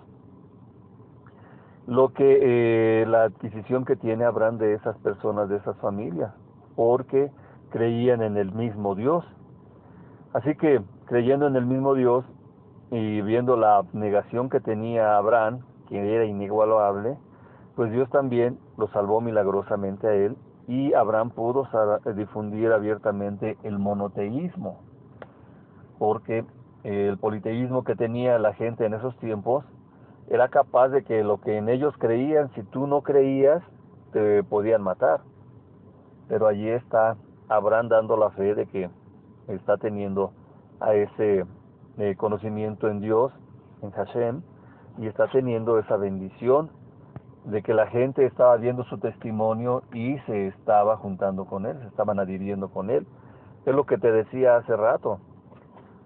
lo 1.87 2.13
que 2.13 3.01
eh, 3.01 3.05
la 3.07 3.23
adquisición 3.23 3.85
que 3.85 3.95
tiene 3.95 4.25
Abraham 4.25 4.57
de 4.57 4.73
esas 4.73 4.97
personas, 4.99 5.49
de 5.49 5.57
esas 5.57 5.75
familias, 5.77 6.31
porque 6.75 7.31
creían 7.69 8.21
en 8.21 8.37
el 8.37 8.51
mismo 8.51 8.93
Dios. 8.93 9.25
Así 10.33 10.55
que 10.55 10.81
creyendo 11.05 11.47
en 11.47 11.55
el 11.55 11.65
mismo 11.65 11.95
Dios 11.95 12.23
y 12.91 13.21
viendo 13.21 13.57
la 13.57 13.77
abnegación 13.77 14.49
que 14.49 14.59
tenía 14.59 15.17
Abraham, 15.17 15.59
que 15.89 16.15
era 16.15 16.25
inigualable, 16.25 17.17
pues 17.75 17.91
Dios 17.91 18.09
también 18.09 18.57
lo 18.77 18.87
salvó 18.89 19.21
milagrosamente 19.21 20.07
a 20.07 20.13
él 20.13 20.37
y 20.67 20.93
Abraham 20.93 21.29
pudo 21.31 21.67
difundir 22.15 22.71
abiertamente 22.71 23.57
el 23.63 23.79
monoteísmo, 23.79 24.79
porque 25.97 26.45
el 26.83 27.17
politeísmo 27.17 27.83
que 27.83 27.95
tenía 27.95 28.39
la 28.39 28.53
gente 28.53 28.85
en 28.85 28.93
esos 28.93 29.17
tiempos 29.17 29.65
era 30.29 30.49
capaz 30.49 30.89
de 30.89 31.03
que 31.03 31.23
lo 31.23 31.39
que 31.39 31.57
en 31.57 31.69
ellos 31.69 31.95
creían, 31.97 32.49
si 32.53 32.63
tú 32.63 32.87
no 32.87 33.01
creías, 33.01 33.63
te 34.11 34.43
podían 34.43 34.81
matar. 34.81 35.21
Pero 36.27 36.47
allí 36.47 36.67
está 36.67 37.15
Abraham 37.47 37.87
dando 37.87 38.17
la 38.17 38.29
fe 38.31 38.53
de 38.55 38.65
que 38.65 38.89
está 39.47 39.77
teniendo 39.77 40.33
a 40.81 40.93
ese 40.93 41.45
eh, 41.97 42.15
conocimiento 42.15 42.89
en 42.89 43.01
Dios, 43.01 43.31
en 43.81 43.91
Hashem, 43.91 44.41
y 44.97 45.07
está 45.07 45.27
teniendo 45.27 45.79
esa 45.79 45.97
bendición 45.97 46.69
de 47.45 47.61
que 47.63 47.73
la 47.73 47.87
gente 47.87 48.25
estaba 48.25 48.57
viendo 48.57 48.83
su 48.83 48.97
testimonio 48.97 49.83
y 49.93 50.17
se 50.19 50.47
estaba 50.47 50.97
juntando 50.97 51.45
con 51.45 51.65
él, 51.65 51.77
se 51.79 51.87
estaban 51.87 52.19
adhiriendo 52.19 52.69
con 52.69 52.89
él. 52.89 53.07
Es 53.65 53.73
lo 53.73 53.85
que 53.85 53.97
te 53.97 54.11
decía 54.11 54.57
hace 54.57 54.75
rato. 54.75 55.19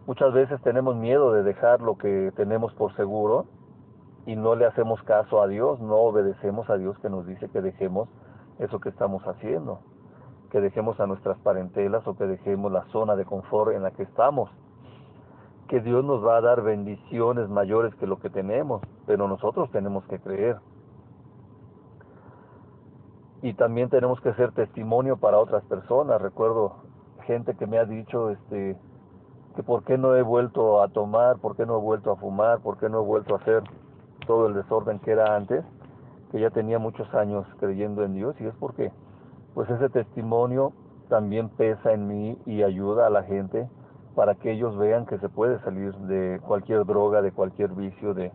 Muchas 0.05 0.33
veces 0.33 0.61
tenemos 0.61 0.95
miedo 0.95 1.31
de 1.31 1.43
dejar 1.43 1.81
lo 1.81 1.97
que 1.97 2.31
tenemos 2.35 2.73
por 2.73 2.95
seguro 2.95 3.45
y 4.25 4.35
no 4.35 4.55
le 4.55 4.65
hacemos 4.65 5.01
caso 5.03 5.41
a 5.41 5.47
Dios, 5.47 5.79
no 5.79 5.95
obedecemos 5.95 6.69
a 6.69 6.77
Dios 6.77 6.97
que 6.99 7.09
nos 7.09 7.25
dice 7.25 7.49
que 7.49 7.61
dejemos 7.61 8.07
eso 8.59 8.79
que 8.79 8.89
estamos 8.89 9.23
haciendo, 9.23 9.79
que 10.51 10.61
dejemos 10.61 10.99
a 10.99 11.07
nuestras 11.07 11.37
parentelas 11.39 12.05
o 12.07 12.15
que 12.15 12.25
dejemos 12.25 12.71
la 12.71 12.83
zona 12.91 13.15
de 13.15 13.25
confort 13.25 13.73
en 13.73 13.83
la 13.83 13.91
que 13.91 14.03
estamos, 14.03 14.51
que 15.71 15.79
Dios 15.79 16.03
nos 16.03 16.21
va 16.21 16.35
a 16.35 16.41
dar 16.41 16.63
bendiciones 16.63 17.47
mayores 17.47 17.95
que 17.95 18.05
lo 18.05 18.19
que 18.19 18.29
tenemos, 18.29 18.81
pero 19.05 19.29
nosotros 19.29 19.71
tenemos 19.71 20.03
que 20.07 20.19
creer. 20.19 20.57
Y 23.41 23.53
también 23.53 23.89
tenemos 23.89 24.19
que 24.19 24.33
ser 24.33 24.51
testimonio 24.51 25.15
para 25.15 25.39
otras 25.39 25.63
personas. 25.63 26.21
Recuerdo 26.21 26.73
gente 27.25 27.55
que 27.55 27.67
me 27.67 27.77
ha 27.77 27.85
dicho, 27.85 28.31
este, 28.31 28.75
que 29.55 29.63
por 29.63 29.85
qué 29.85 29.97
no 29.97 30.13
he 30.17 30.21
vuelto 30.23 30.83
a 30.83 30.89
tomar, 30.89 31.37
por 31.37 31.55
qué 31.55 31.65
no 31.65 31.77
he 31.77 31.81
vuelto 31.81 32.11
a 32.11 32.17
fumar, 32.17 32.59
por 32.59 32.77
qué 32.77 32.89
no 32.89 32.99
he 32.99 33.05
vuelto 33.05 33.35
a 33.35 33.37
hacer 33.37 33.63
todo 34.27 34.47
el 34.47 34.53
desorden 34.53 34.99
que 34.99 35.11
era 35.11 35.37
antes, 35.37 35.63
que 36.33 36.41
ya 36.41 36.49
tenía 36.49 36.79
muchos 36.79 37.07
años 37.13 37.47
creyendo 37.61 38.03
en 38.03 38.13
Dios 38.13 38.35
y 38.41 38.45
es 38.45 38.53
porque 38.55 38.91
pues 39.53 39.69
ese 39.69 39.87
testimonio 39.87 40.73
también 41.07 41.47
pesa 41.47 41.93
en 41.93 42.09
mí 42.09 42.37
y 42.45 42.61
ayuda 42.61 43.07
a 43.07 43.09
la 43.09 43.23
gente 43.23 43.69
para 44.15 44.35
que 44.35 44.51
ellos 44.51 44.77
vean 44.77 45.05
que 45.05 45.17
se 45.19 45.29
puede 45.29 45.59
salir 45.61 45.93
de 45.93 46.39
cualquier 46.45 46.85
droga, 46.85 47.21
de 47.21 47.31
cualquier 47.31 47.69
vicio, 47.71 48.13
de, 48.13 48.31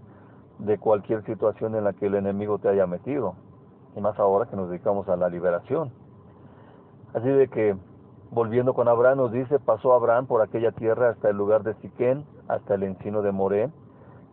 de 0.58 0.78
cualquier 0.78 1.24
situación 1.24 1.74
en 1.74 1.84
la 1.84 1.92
que 1.92 2.06
el 2.06 2.14
enemigo 2.14 2.58
te 2.58 2.68
haya 2.68 2.86
metido. 2.86 3.34
Y 3.94 4.00
más 4.00 4.18
ahora 4.18 4.46
que 4.48 4.56
nos 4.56 4.68
dedicamos 4.70 5.08
a 5.08 5.16
la 5.16 5.28
liberación. 5.28 5.90
Así 7.14 7.28
de 7.28 7.48
que, 7.48 7.76
volviendo 8.30 8.74
con 8.74 8.88
Abraham, 8.88 9.18
nos 9.18 9.32
dice, 9.32 9.58
pasó 9.58 9.94
Abraham 9.94 10.26
por 10.26 10.42
aquella 10.42 10.72
tierra 10.72 11.10
hasta 11.10 11.30
el 11.30 11.36
lugar 11.36 11.62
de 11.62 11.74
Siquén, 11.74 12.24
hasta 12.48 12.74
el 12.74 12.82
encino 12.82 13.22
de 13.22 13.32
Moré, 13.32 13.70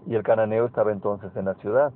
y 0.06 0.16
el 0.16 0.24
cananeo 0.24 0.66
estaba 0.66 0.92
entonces 0.92 1.34
en 1.36 1.46
la 1.46 1.54
ciudad. 1.56 1.94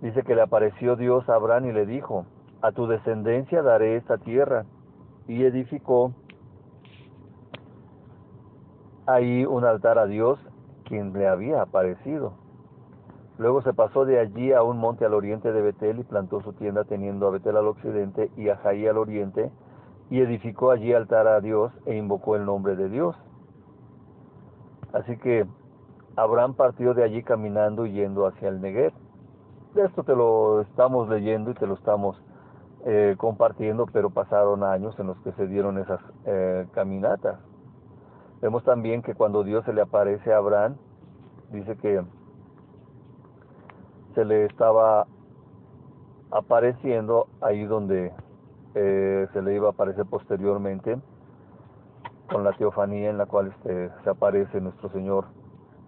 Dice 0.00 0.22
que 0.22 0.34
le 0.34 0.42
apareció 0.42 0.96
Dios 0.96 1.28
a 1.28 1.34
Abraham 1.34 1.66
y 1.66 1.72
le 1.72 1.86
dijo, 1.86 2.24
a 2.62 2.72
tu 2.72 2.86
descendencia 2.86 3.62
daré 3.62 3.96
esta 3.96 4.18
tierra. 4.18 4.64
Y 5.28 5.44
edificó 5.44 6.12
ahí 9.06 9.44
un 9.44 9.64
altar 9.64 9.98
a 9.98 10.06
Dios, 10.06 10.38
quien 10.84 11.12
le 11.12 11.28
había 11.28 11.62
aparecido. 11.62 12.34
Luego 13.36 13.62
se 13.62 13.74
pasó 13.74 14.04
de 14.04 14.20
allí 14.20 14.52
a 14.52 14.62
un 14.62 14.78
monte 14.78 15.04
al 15.04 15.14
oriente 15.14 15.52
de 15.52 15.60
Betel 15.60 15.98
y 15.98 16.04
plantó 16.04 16.40
su 16.42 16.52
tienda 16.52 16.84
teniendo 16.84 17.26
a 17.26 17.30
Betel 17.30 17.56
al 17.56 17.66
occidente 17.66 18.30
y 18.36 18.48
a 18.48 18.56
Jaí 18.56 18.86
al 18.86 18.98
oriente, 18.98 19.50
y 20.10 20.20
edificó 20.20 20.70
allí 20.70 20.92
altar 20.92 21.26
a 21.26 21.40
Dios 21.40 21.72
e 21.86 21.96
invocó 21.96 22.36
el 22.36 22.44
nombre 22.44 22.76
de 22.76 22.88
Dios. 22.88 23.16
Así 24.92 25.16
que 25.16 25.46
Abraham 26.16 26.54
partió 26.54 26.94
de 26.94 27.02
allí 27.02 27.24
caminando 27.24 27.86
y 27.86 27.92
yendo 27.92 28.26
hacia 28.26 28.48
el 28.48 28.60
Negev. 28.60 28.92
Esto 29.74 30.04
te 30.04 30.14
lo 30.14 30.60
estamos 30.60 31.08
leyendo 31.08 31.50
y 31.50 31.54
te 31.54 31.66
lo 31.66 31.74
estamos 31.74 32.22
eh, 32.86 33.16
compartiendo, 33.18 33.86
pero 33.86 34.10
pasaron 34.10 34.62
años 34.62 34.96
en 35.00 35.08
los 35.08 35.18
que 35.22 35.32
se 35.32 35.48
dieron 35.48 35.78
esas 35.78 36.00
eh, 36.26 36.68
caminatas. 36.72 37.40
Vemos 38.44 38.62
también 38.62 39.00
que 39.00 39.14
cuando 39.14 39.42
Dios 39.42 39.64
se 39.64 39.72
le 39.72 39.80
aparece 39.80 40.30
a 40.30 40.36
Abraham, 40.36 40.76
dice 41.50 41.78
que 41.78 42.04
se 44.14 44.22
le 44.26 44.44
estaba 44.44 45.06
apareciendo 46.30 47.26
ahí 47.40 47.64
donde 47.64 48.12
eh, 48.74 49.26
se 49.32 49.40
le 49.40 49.54
iba 49.54 49.68
a 49.68 49.70
aparecer 49.70 50.04
posteriormente 50.04 50.98
con 52.30 52.44
la 52.44 52.52
teofanía 52.52 53.08
en 53.08 53.16
la 53.16 53.24
cual 53.24 53.46
este, 53.46 53.90
se 54.02 54.10
aparece 54.10 54.60
nuestro 54.60 54.90
Señor 54.90 55.24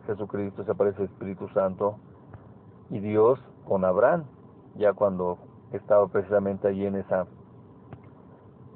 Jesucristo, 0.06 0.64
se 0.64 0.70
aparece 0.70 1.02
el 1.02 1.10
Espíritu 1.10 1.50
Santo 1.50 1.98
y 2.88 3.00
Dios 3.00 3.38
con 3.68 3.84
Abraham, 3.84 4.24
ya 4.76 4.94
cuando 4.94 5.36
estaba 5.72 6.08
precisamente 6.08 6.68
allí 6.68 6.86
en 6.86 6.96
esa 6.96 7.26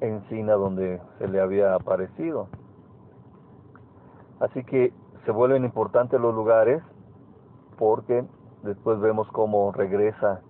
encina 0.03 0.53
donde 0.53 1.01
se 1.17 1.29
le 1.29 1.41
había 1.41 1.75
aparecido. 1.75 2.49
Así 4.41 4.65
que 4.65 4.93
se 5.25 5.33
vuelven 5.33 5.65
importantes 5.65 6.19
los 6.19 6.35
lugares 6.35 6.83
porque 7.79 8.25
después 8.63 8.99
vemos 9.01 9.29
cómo 9.33 9.71
regresa 9.71 10.41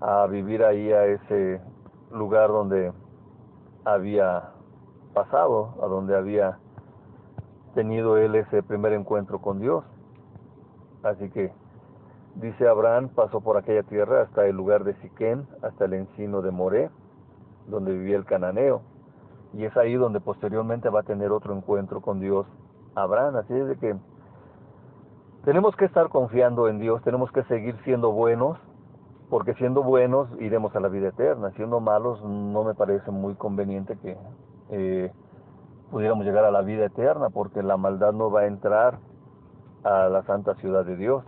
a 0.00 0.26
vivir 0.26 0.64
ahí 0.64 0.92
a 0.92 1.04
ese 1.04 1.60
lugar 2.10 2.48
donde 2.48 2.92
había 3.84 4.52
pasado, 5.12 5.74
a 5.82 5.86
donde 5.86 6.16
había 6.16 6.58
tenido 7.74 8.16
él 8.16 8.34
ese 8.34 8.62
primer 8.62 8.94
encuentro 8.94 9.40
con 9.40 9.60
Dios. 9.60 9.84
Así 11.02 11.28
que 11.30 11.52
dice 12.36 12.66
Abraham 12.66 13.10
pasó 13.14 13.40
por 13.42 13.58
aquella 13.58 13.82
tierra 13.82 14.22
hasta 14.22 14.46
el 14.46 14.56
lugar 14.56 14.84
de 14.84 14.94
Siquén, 15.02 15.46
hasta 15.62 15.84
el 15.84 15.94
encino 15.94 16.40
de 16.40 16.50
Moré, 16.50 16.90
donde 17.66 17.92
vivía 17.92 18.16
el 18.16 18.24
cananeo. 18.24 18.80
Y 19.52 19.64
es 19.64 19.76
ahí 19.76 19.94
donde 19.94 20.20
posteriormente 20.20 20.88
va 20.88 21.00
a 21.00 21.04
tener 21.04 21.30
otro 21.30 21.54
encuentro 21.54 22.00
con 22.00 22.20
Dios 22.20 22.46
Abraham. 23.02 23.36
Así 23.36 23.54
es 23.54 23.66
de 23.66 23.76
que 23.76 23.96
tenemos 25.44 25.74
que 25.76 25.84
estar 25.84 26.08
confiando 26.08 26.68
en 26.68 26.78
Dios, 26.78 27.02
tenemos 27.02 27.30
que 27.32 27.42
seguir 27.44 27.76
siendo 27.84 28.12
buenos, 28.12 28.58
porque 29.30 29.54
siendo 29.54 29.82
buenos 29.82 30.28
iremos 30.40 30.74
a 30.76 30.80
la 30.80 30.88
vida 30.88 31.08
eterna. 31.08 31.50
Siendo 31.52 31.80
malos 31.80 32.22
no 32.22 32.64
me 32.64 32.74
parece 32.74 33.10
muy 33.10 33.34
conveniente 33.34 33.96
que 33.98 34.16
eh, 34.70 35.12
pudiéramos 35.90 36.24
llegar 36.24 36.44
a 36.44 36.50
la 36.50 36.62
vida 36.62 36.86
eterna, 36.86 37.30
porque 37.30 37.62
la 37.62 37.76
maldad 37.76 38.12
no 38.12 38.30
va 38.30 38.40
a 38.40 38.46
entrar 38.46 38.98
a 39.84 40.08
la 40.08 40.22
santa 40.24 40.54
ciudad 40.56 40.84
de 40.84 40.96
Dios. 40.96 41.24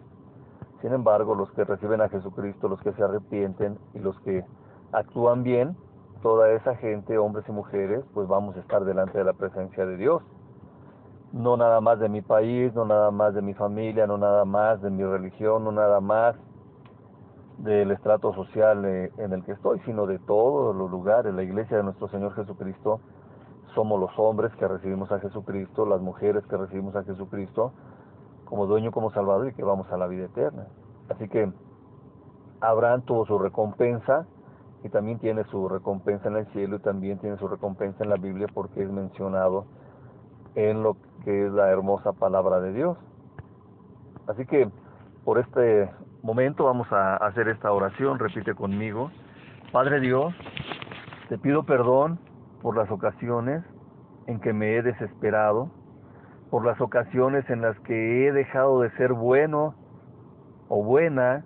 Sin 0.82 0.92
embargo, 0.92 1.34
los 1.34 1.50
que 1.52 1.64
reciben 1.64 2.00
a 2.00 2.08
Jesucristo, 2.08 2.68
los 2.68 2.80
que 2.82 2.92
se 2.92 3.02
arrepienten 3.02 3.78
y 3.94 3.98
los 3.98 4.18
que 4.20 4.44
actúan 4.92 5.42
bien, 5.42 5.76
toda 6.22 6.50
esa 6.52 6.74
gente, 6.76 7.18
hombres 7.18 7.46
y 7.48 7.52
mujeres, 7.52 8.04
pues 8.14 8.28
vamos 8.28 8.56
a 8.56 8.60
estar 8.60 8.84
delante 8.84 9.18
de 9.18 9.24
la 9.24 9.32
presencia 9.32 9.86
de 9.86 9.96
Dios. 9.96 10.22
No 11.32 11.56
nada 11.56 11.80
más 11.80 12.00
de 12.00 12.08
mi 12.08 12.22
país, 12.22 12.74
no 12.74 12.84
nada 12.84 13.10
más 13.10 13.34
de 13.34 13.42
mi 13.42 13.54
familia, 13.54 14.06
no 14.06 14.18
nada 14.18 14.44
más 14.44 14.82
de 14.82 14.90
mi 14.90 15.04
religión, 15.04 15.64
no 15.64 15.72
nada 15.72 16.00
más 16.00 16.36
del 17.58 17.90
estrato 17.90 18.34
social 18.34 18.84
eh, 18.84 19.12
en 19.18 19.32
el 19.32 19.44
que 19.44 19.52
estoy, 19.52 19.80
sino 19.80 20.06
de 20.06 20.18
todos 20.18 20.74
los 20.74 20.90
lugares. 20.90 21.32
La 21.34 21.42
iglesia 21.42 21.76
de 21.76 21.82
nuestro 21.82 22.08
Señor 22.08 22.34
Jesucristo 22.34 23.00
somos 23.74 24.00
los 24.00 24.10
hombres 24.18 24.52
que 24.56 24.66
recibimos 24.66 25.12
a 25.12 25.20
Jesucristo, 25.20 25.86
las 25.86 26.00
mujeres 26.00 26.44
que 26.46 26.56
recibimos 26.56 26.96
a 26.96 27.04
Jesucristo, 27.04 27.72
como 28.44 28.66
dueño, 28.66 28.90
como 28.90 29.10
salvador 29.12 29.48
y 29.48 29.54
que 29.54 29.62
vamos 29.62 29.90
a 29.92 29.96
la 29.96 30.06
vida 30.06 30.24
eterna. 30.24 30.66
Así 31.08 31.28
que 31.28 31.52
Abraham 32.60 33.02
tuvo 33.02 33.26
su 33.26 33.38
recompensa 33.38 34.26
y 34.82 34.88
también 34.88 35.18
tiene 35.18 35.44
su 35.44 35.68
recompensa 35.68 36.28
en 36.28 36.36
el 36.36 36.46
cielo 36.52 36.76
y 36.76 36.80
también 36.80 37.18
tiene 37.18 37.36
su 37.36 37.46
recompensa 37.46 38.02
en 38.02 38.10
la 38.10 38.16
Biblia 38.16 38.46
porque 38.52 38.82
es 38.82 38.90
mencionado 38.90 39.66
en 40.54 40.82
lo 40.82 40.96
que 41.24 41.46
es 41.46 41.52
la 41.52 41.68
hermosa 41.70 42.12
palabra 42.12 42.60
de 42.60 42.72
Dios. 42.72 42.98
Así 44.26 44.46
que 44.46 44.68
por 45.24 45.38
este 45.38 45.90
momento 46.22 46.64
vamos 46.64 46.90
a 46.92 47.16
hacer 47.16 47.48
esta 47.48 47.72
oración, 47.72 48.18
repite 48.18 48.54
conmigo. 48.54 49.10
Padre 49.72 50.00
Dios, 50.00 50.34
te 51.28 51.38
pido 51.38 51.64
perdón 51.64 52.18
por 52.62 52.76
las 52.76 52.90
ocasiones 52.90 53.64
en 54.26 54.40
que 54.40 54.52
me 54.52 54.76
he 54.76 54.82
desesperado 54.82 55.70
por 56.50 56.66
las 56.66 56.80
ocasiones 56.80 57.48
en 57.48 57.62
las 57.62 57.78
que 57.80 58.26
he 58.26 58.32
dejado 58.32 58.80
de 58.80 58.90
ser 58.96 59.12
bueno 59.12 59.74
o 60.68 60.82
buena 60.82 61.44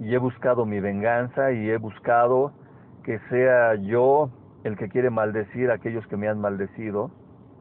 y 0.00 0.14
he 0.14 0.18
buscado 0.18 0.64
mi 0.64 0.80
venganza 0.80 1.52
y 1.52 1.68
he 1.70 1.76
buscado 1.76 2.52
que 3.04 3.18
sea 3.28 3.74
yo 3.74 4.30
el 4.64 4.76
que 4.76 4.88
quiere 4.88 5.10
maldecir 5.10 5.70
a 5.70 5.74
aquellos 5.74 6.06
que 6.06 6.16
me 6.16 6.28
han 6.28 6.40
maldecido. 6.40 7.10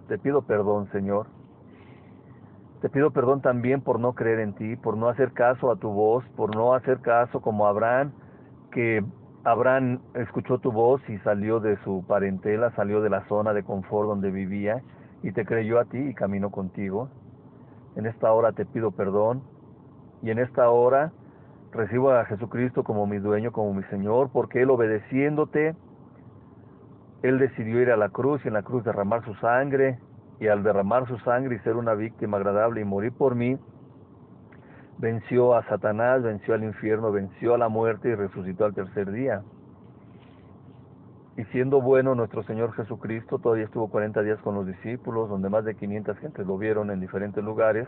Te 0.08 0.18
pido 0.18 0.42
perdón, 0.44 0.90
Señor. 0.92 1.28
Te 2.82 2.90
pido 2.90 3.12
perdón 3.12 3.42
también 3.42 3.82
por 3.82 4.00
no 4.00 4.14
creer 4.14 4.40
en 4.40 4.54
ti, 4.54 4.76
por 4.76 4.96
no 4.98 5.10
hacer 5.10 5.34
caso 5.34 5.72
a 5.72 5.78
tu 5.78 5.90
voz, 5.90 6.24
por 6.36 6.56
no 6.56 6.74
hacer 6.74 7.00
caso 7.00 7.42
como 7.42 7.68
Abraham, 7.68 8.12
que 8.72 9.04
Abraham 9.44 10.00
escuchó 10.14 10.60
tu 10.60 10.72
voz 10.72 11.02
y 11.10 11.18
salió 11.20 11.60
de 11.60 11.78
su 11.84 12.06
parentela, 12.08 12.72
salió 12.76 13.02
de 13.02 13.10
la 13.10 13.26
zona 13.28 13.54
de 13.54 13.64
confort 13.64 14.08
donde 14.08 14.30
vivía 14.30 14.82
y 15.24 15.32
te 15.32 15.46
creyó 15.46 15.80
a 15.80 15.86
ti 15.86 15.98
y 15.98 16.14
caminó 16.14 16.52
contigo. 16.52 17.10
En 17.96 18.06
esta 18.06 18.32
hora 18.32 18.52
te 18.52 18.66
pido 18.66 18.92
perdón 18.92 19.42
y 20.22 20.30
en 20.30 20.40
esta 20.40 20.70
hora 20.70 21.12
recibo 21.72 22.12
a 22.12 22.26
Jesucristo 22.26 22.84
como 22.84 23.08
mi 23.08 23.18
dueño, 23.18 23.52
como 23.52 23.74
mi 23.74 23.84
Señor, 23.84 24.30
porque 24.32 24.62
Él 24.62 24.70
obedeciéndote, 24.70 25.76
Él 27.24 27.40
decidió 27.40 27.82
ir 27.82 27.92
a 27.92 27.98
la 27.98 28.10
cruz 28.10 28.44
y 28.46 28.48
en 28.48 28.54
la 28.54 28.64
cruz 28.64 28.84
derramar 28.84 29.24
su 29.26 29.34
sangre. 29.36 30.00
Y 30.40 30.48
al 30.48 30.62
derramar 30.62 31.08
su 31.08 31.18
sangre 31.20 31.56
y 31.56 31.60
ser 31.60 31.76
una 31.76 31.96
víctima 31.96 32.38
agradable 32.38 32.82
y 32.82 32.86
morir 32.86 33.12
por 33.12 33.34
mí, 33.34 33.58
venció 35.00 35.56
a 35.56 35.64
Satanás, 35.64 36.22
venció 36.22 36.54
al 36.54 36.64
infierno, 36.64 37.12
venció 37.12 37.56
a 37.56 37.58
la 37.58 37.70
muerte 37.70 38.10
y 38.10 38.16
resucitó 38.16 38.66
al 38.66 38.76
tercer 38.76 39.12
día. 39.12 39.42
Y 41.38 41.44
siendo 41.46 41.82
bueno 41.82 42.16
nuestro 42.16 42.44
Señor 42.44 42.74
Jesucristo, 42.74 43.40
todavía 43.40 43.66
estuvo 43.66 43.90
40 43.90 44.22
días 44.24 44.40
con 44.42 44.56
los 44.56 44.66
discípulos, 44.66 45.30
donde 45.30 45.50
más 45.50 45.66
de 45.66 45.76
500 45.76 46.18
gentes 46.18 46.46
lo 46.48 46.58
vieron 46.58 46.90
en 46.90 47.00
diferentes 47.00 47.44
lugares, 47.44 47.88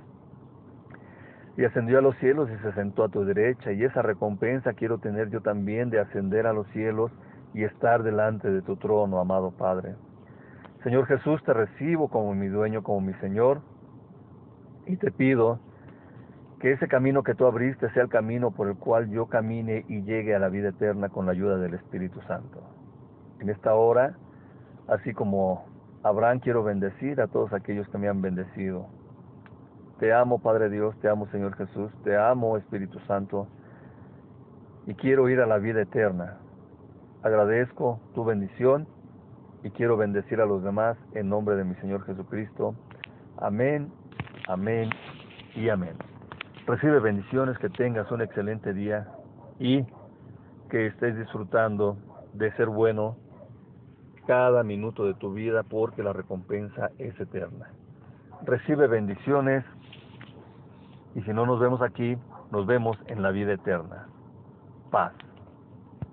y 1.57 1.65
ascendió 1.65 1.97
a 1.97 2.01
los 2.01 2.15
cielos 2.17 2.49
y 2.49 2.57
se 2.63 2.71
sentó 2.73 3.03
a 3.03 3.09
tu 3.09 3.25
derecha, 3.25 3.71
y 3.71 3.83
esa 3.83 4.01
recompensa 4.03 4.73
quiero 4.73 4.99
tener 4.99 5.29
yo 5.29 5.41
también 5.41 5.89
de 5.89 5.99
ascender 5.99 6.45
a 6.45 6.53
los 6.53 6.67
cielos 6.67 7.11
y 7.53 7.63
estar 7.63 8.03
delante 8.03 8.49
de 8.49 8.61
tu 8.61 8.75
trono, 8.75 9.19
amado 9.19 9.51
Padre. 9.51 9.95
Señor 10.83 11.07
Jesús, 11.07 11.43
te 11.43 11.53
recibo 11.53 12.09
como 12.09 12.33
mi 12.35 12.47
dueño, 12.47 12.83
como 12.83 13.01
mi 13.01 13.13
Señor, 13.15 13.61
y 14.85 14.95
te 14.97 15.11
pido 15.11 15.59
que 16.59 16.71
ese 16.73 16.87
camino 16.87 17.23
que 17.23 17.35
tú 17.35 17.45
abriste 17.45 17.89
sea 17.91 18.03
el 18.03 18.09
camino 18.09 18.51
por 18.51 18.67
el 18.67 18.75
cual 18.75 19.09
yo 19.09 19.27
camine 19.27 19.85
y 19.87 20.01
llegue 20.01 20.35
a 20.35 20.39
la 20.39 20.49
vida 20.49 20.69
eterna 20.69 21.09
con 21.09 21.25
la 21.25 21.31
ayuda 21.31 21.57
del 21.57 21.73
Espíritu 21.73 22.21
Santo. 22.21 22.61
En 23.39 23.49
esta 23.49 23.75
hora, 23.75 24.15
así 24.87 25.13
como 25.13 25.65
Abraham, 26.03 26.39
quiero 26.39 26.63
bendecir 26.63 27.21
a 27.21 27.27
todos 27.27 27.53
aquellos 27.53 27.87
que 27.89 27.97
me 27.97 28.09
han 28.09 28.21
bendecido. 28.21 28.87
Te 29.99 30.13
amo, 30.13 30.39
Padre 30.39 30.69
Dios, 30.69 30.97
te 31.01 31.09
amo, 31.09 31.27
Señor 31.27 31.55
Jesús, 31.55 31.91
te 32.03 32.17
amo, 32.17 32.57
Espíritu 32.57 32.99
Santo, 33.01 33.47
y 34.85 34.93
quiero 34.95 35.29
ir 35.29 35.39
a 35.41 35.45
la 35.45 35.57
vida 35.57 35.81
eterna. 35.81 36.37
Agradezco 37.21 37.99
tu 38.15 38.23
bendición 38.23 38.87
y 39.63 39.71
quiero 39.71 39.97
bendecir 39.97 40.39
a 40.39 40.45
los 40.45 40.63
demás 40.63 40.97
en 41.13 41.27
nombre 41.27 41.57
de 41.57 41.65
mi 41.65 41.75
Señor 41.75 42.05
Jesucristo. 42.05 42.75
Amén, 43.37 43.91
amén 44.47 44.89
y 45.53 45.67
amén. 45.67 45.95
Recibe 46.65 46.99
bendiciones, 46.99 47.57
que 47.57 47.69
tengas 47.69 48.09
un 48.11 48.21
excelente 48.21 48.73
día 48.73 49.07
y 49.59 49.83
que 50.69 50.87
estés 50.87 51.17
disfrutando 51.17 51.97
de 52.33 52.53
ser 52.53 52.67
bueno 52.67 53.17
cada 54.25 54.63
minuto 54.63 55.05
de 55.05 55.15
tu 55.15 55.33
vida 55.33 55.63
porque 55.63 56.03
la 56.03 56.13
recompensa 56.13 56.91
es 56.99 57.19
eterna. 57.19 57.69
Recibe 58.45 58.87
bendiciones 58.87 59.65
y 61.15 61.21
si 61.23 61.33
no 61.33 61.45
nos 61.45 61.59
vemos 61.59 61.81
aquí, 61.81 62.17
nos 62.51 62.65
vemos 62.65 62.97
en 63.07 63.23
la 63.23 63.31
vida 63.31 63.53
eterna. 63.53 64.07
Paz. 64.89 65.13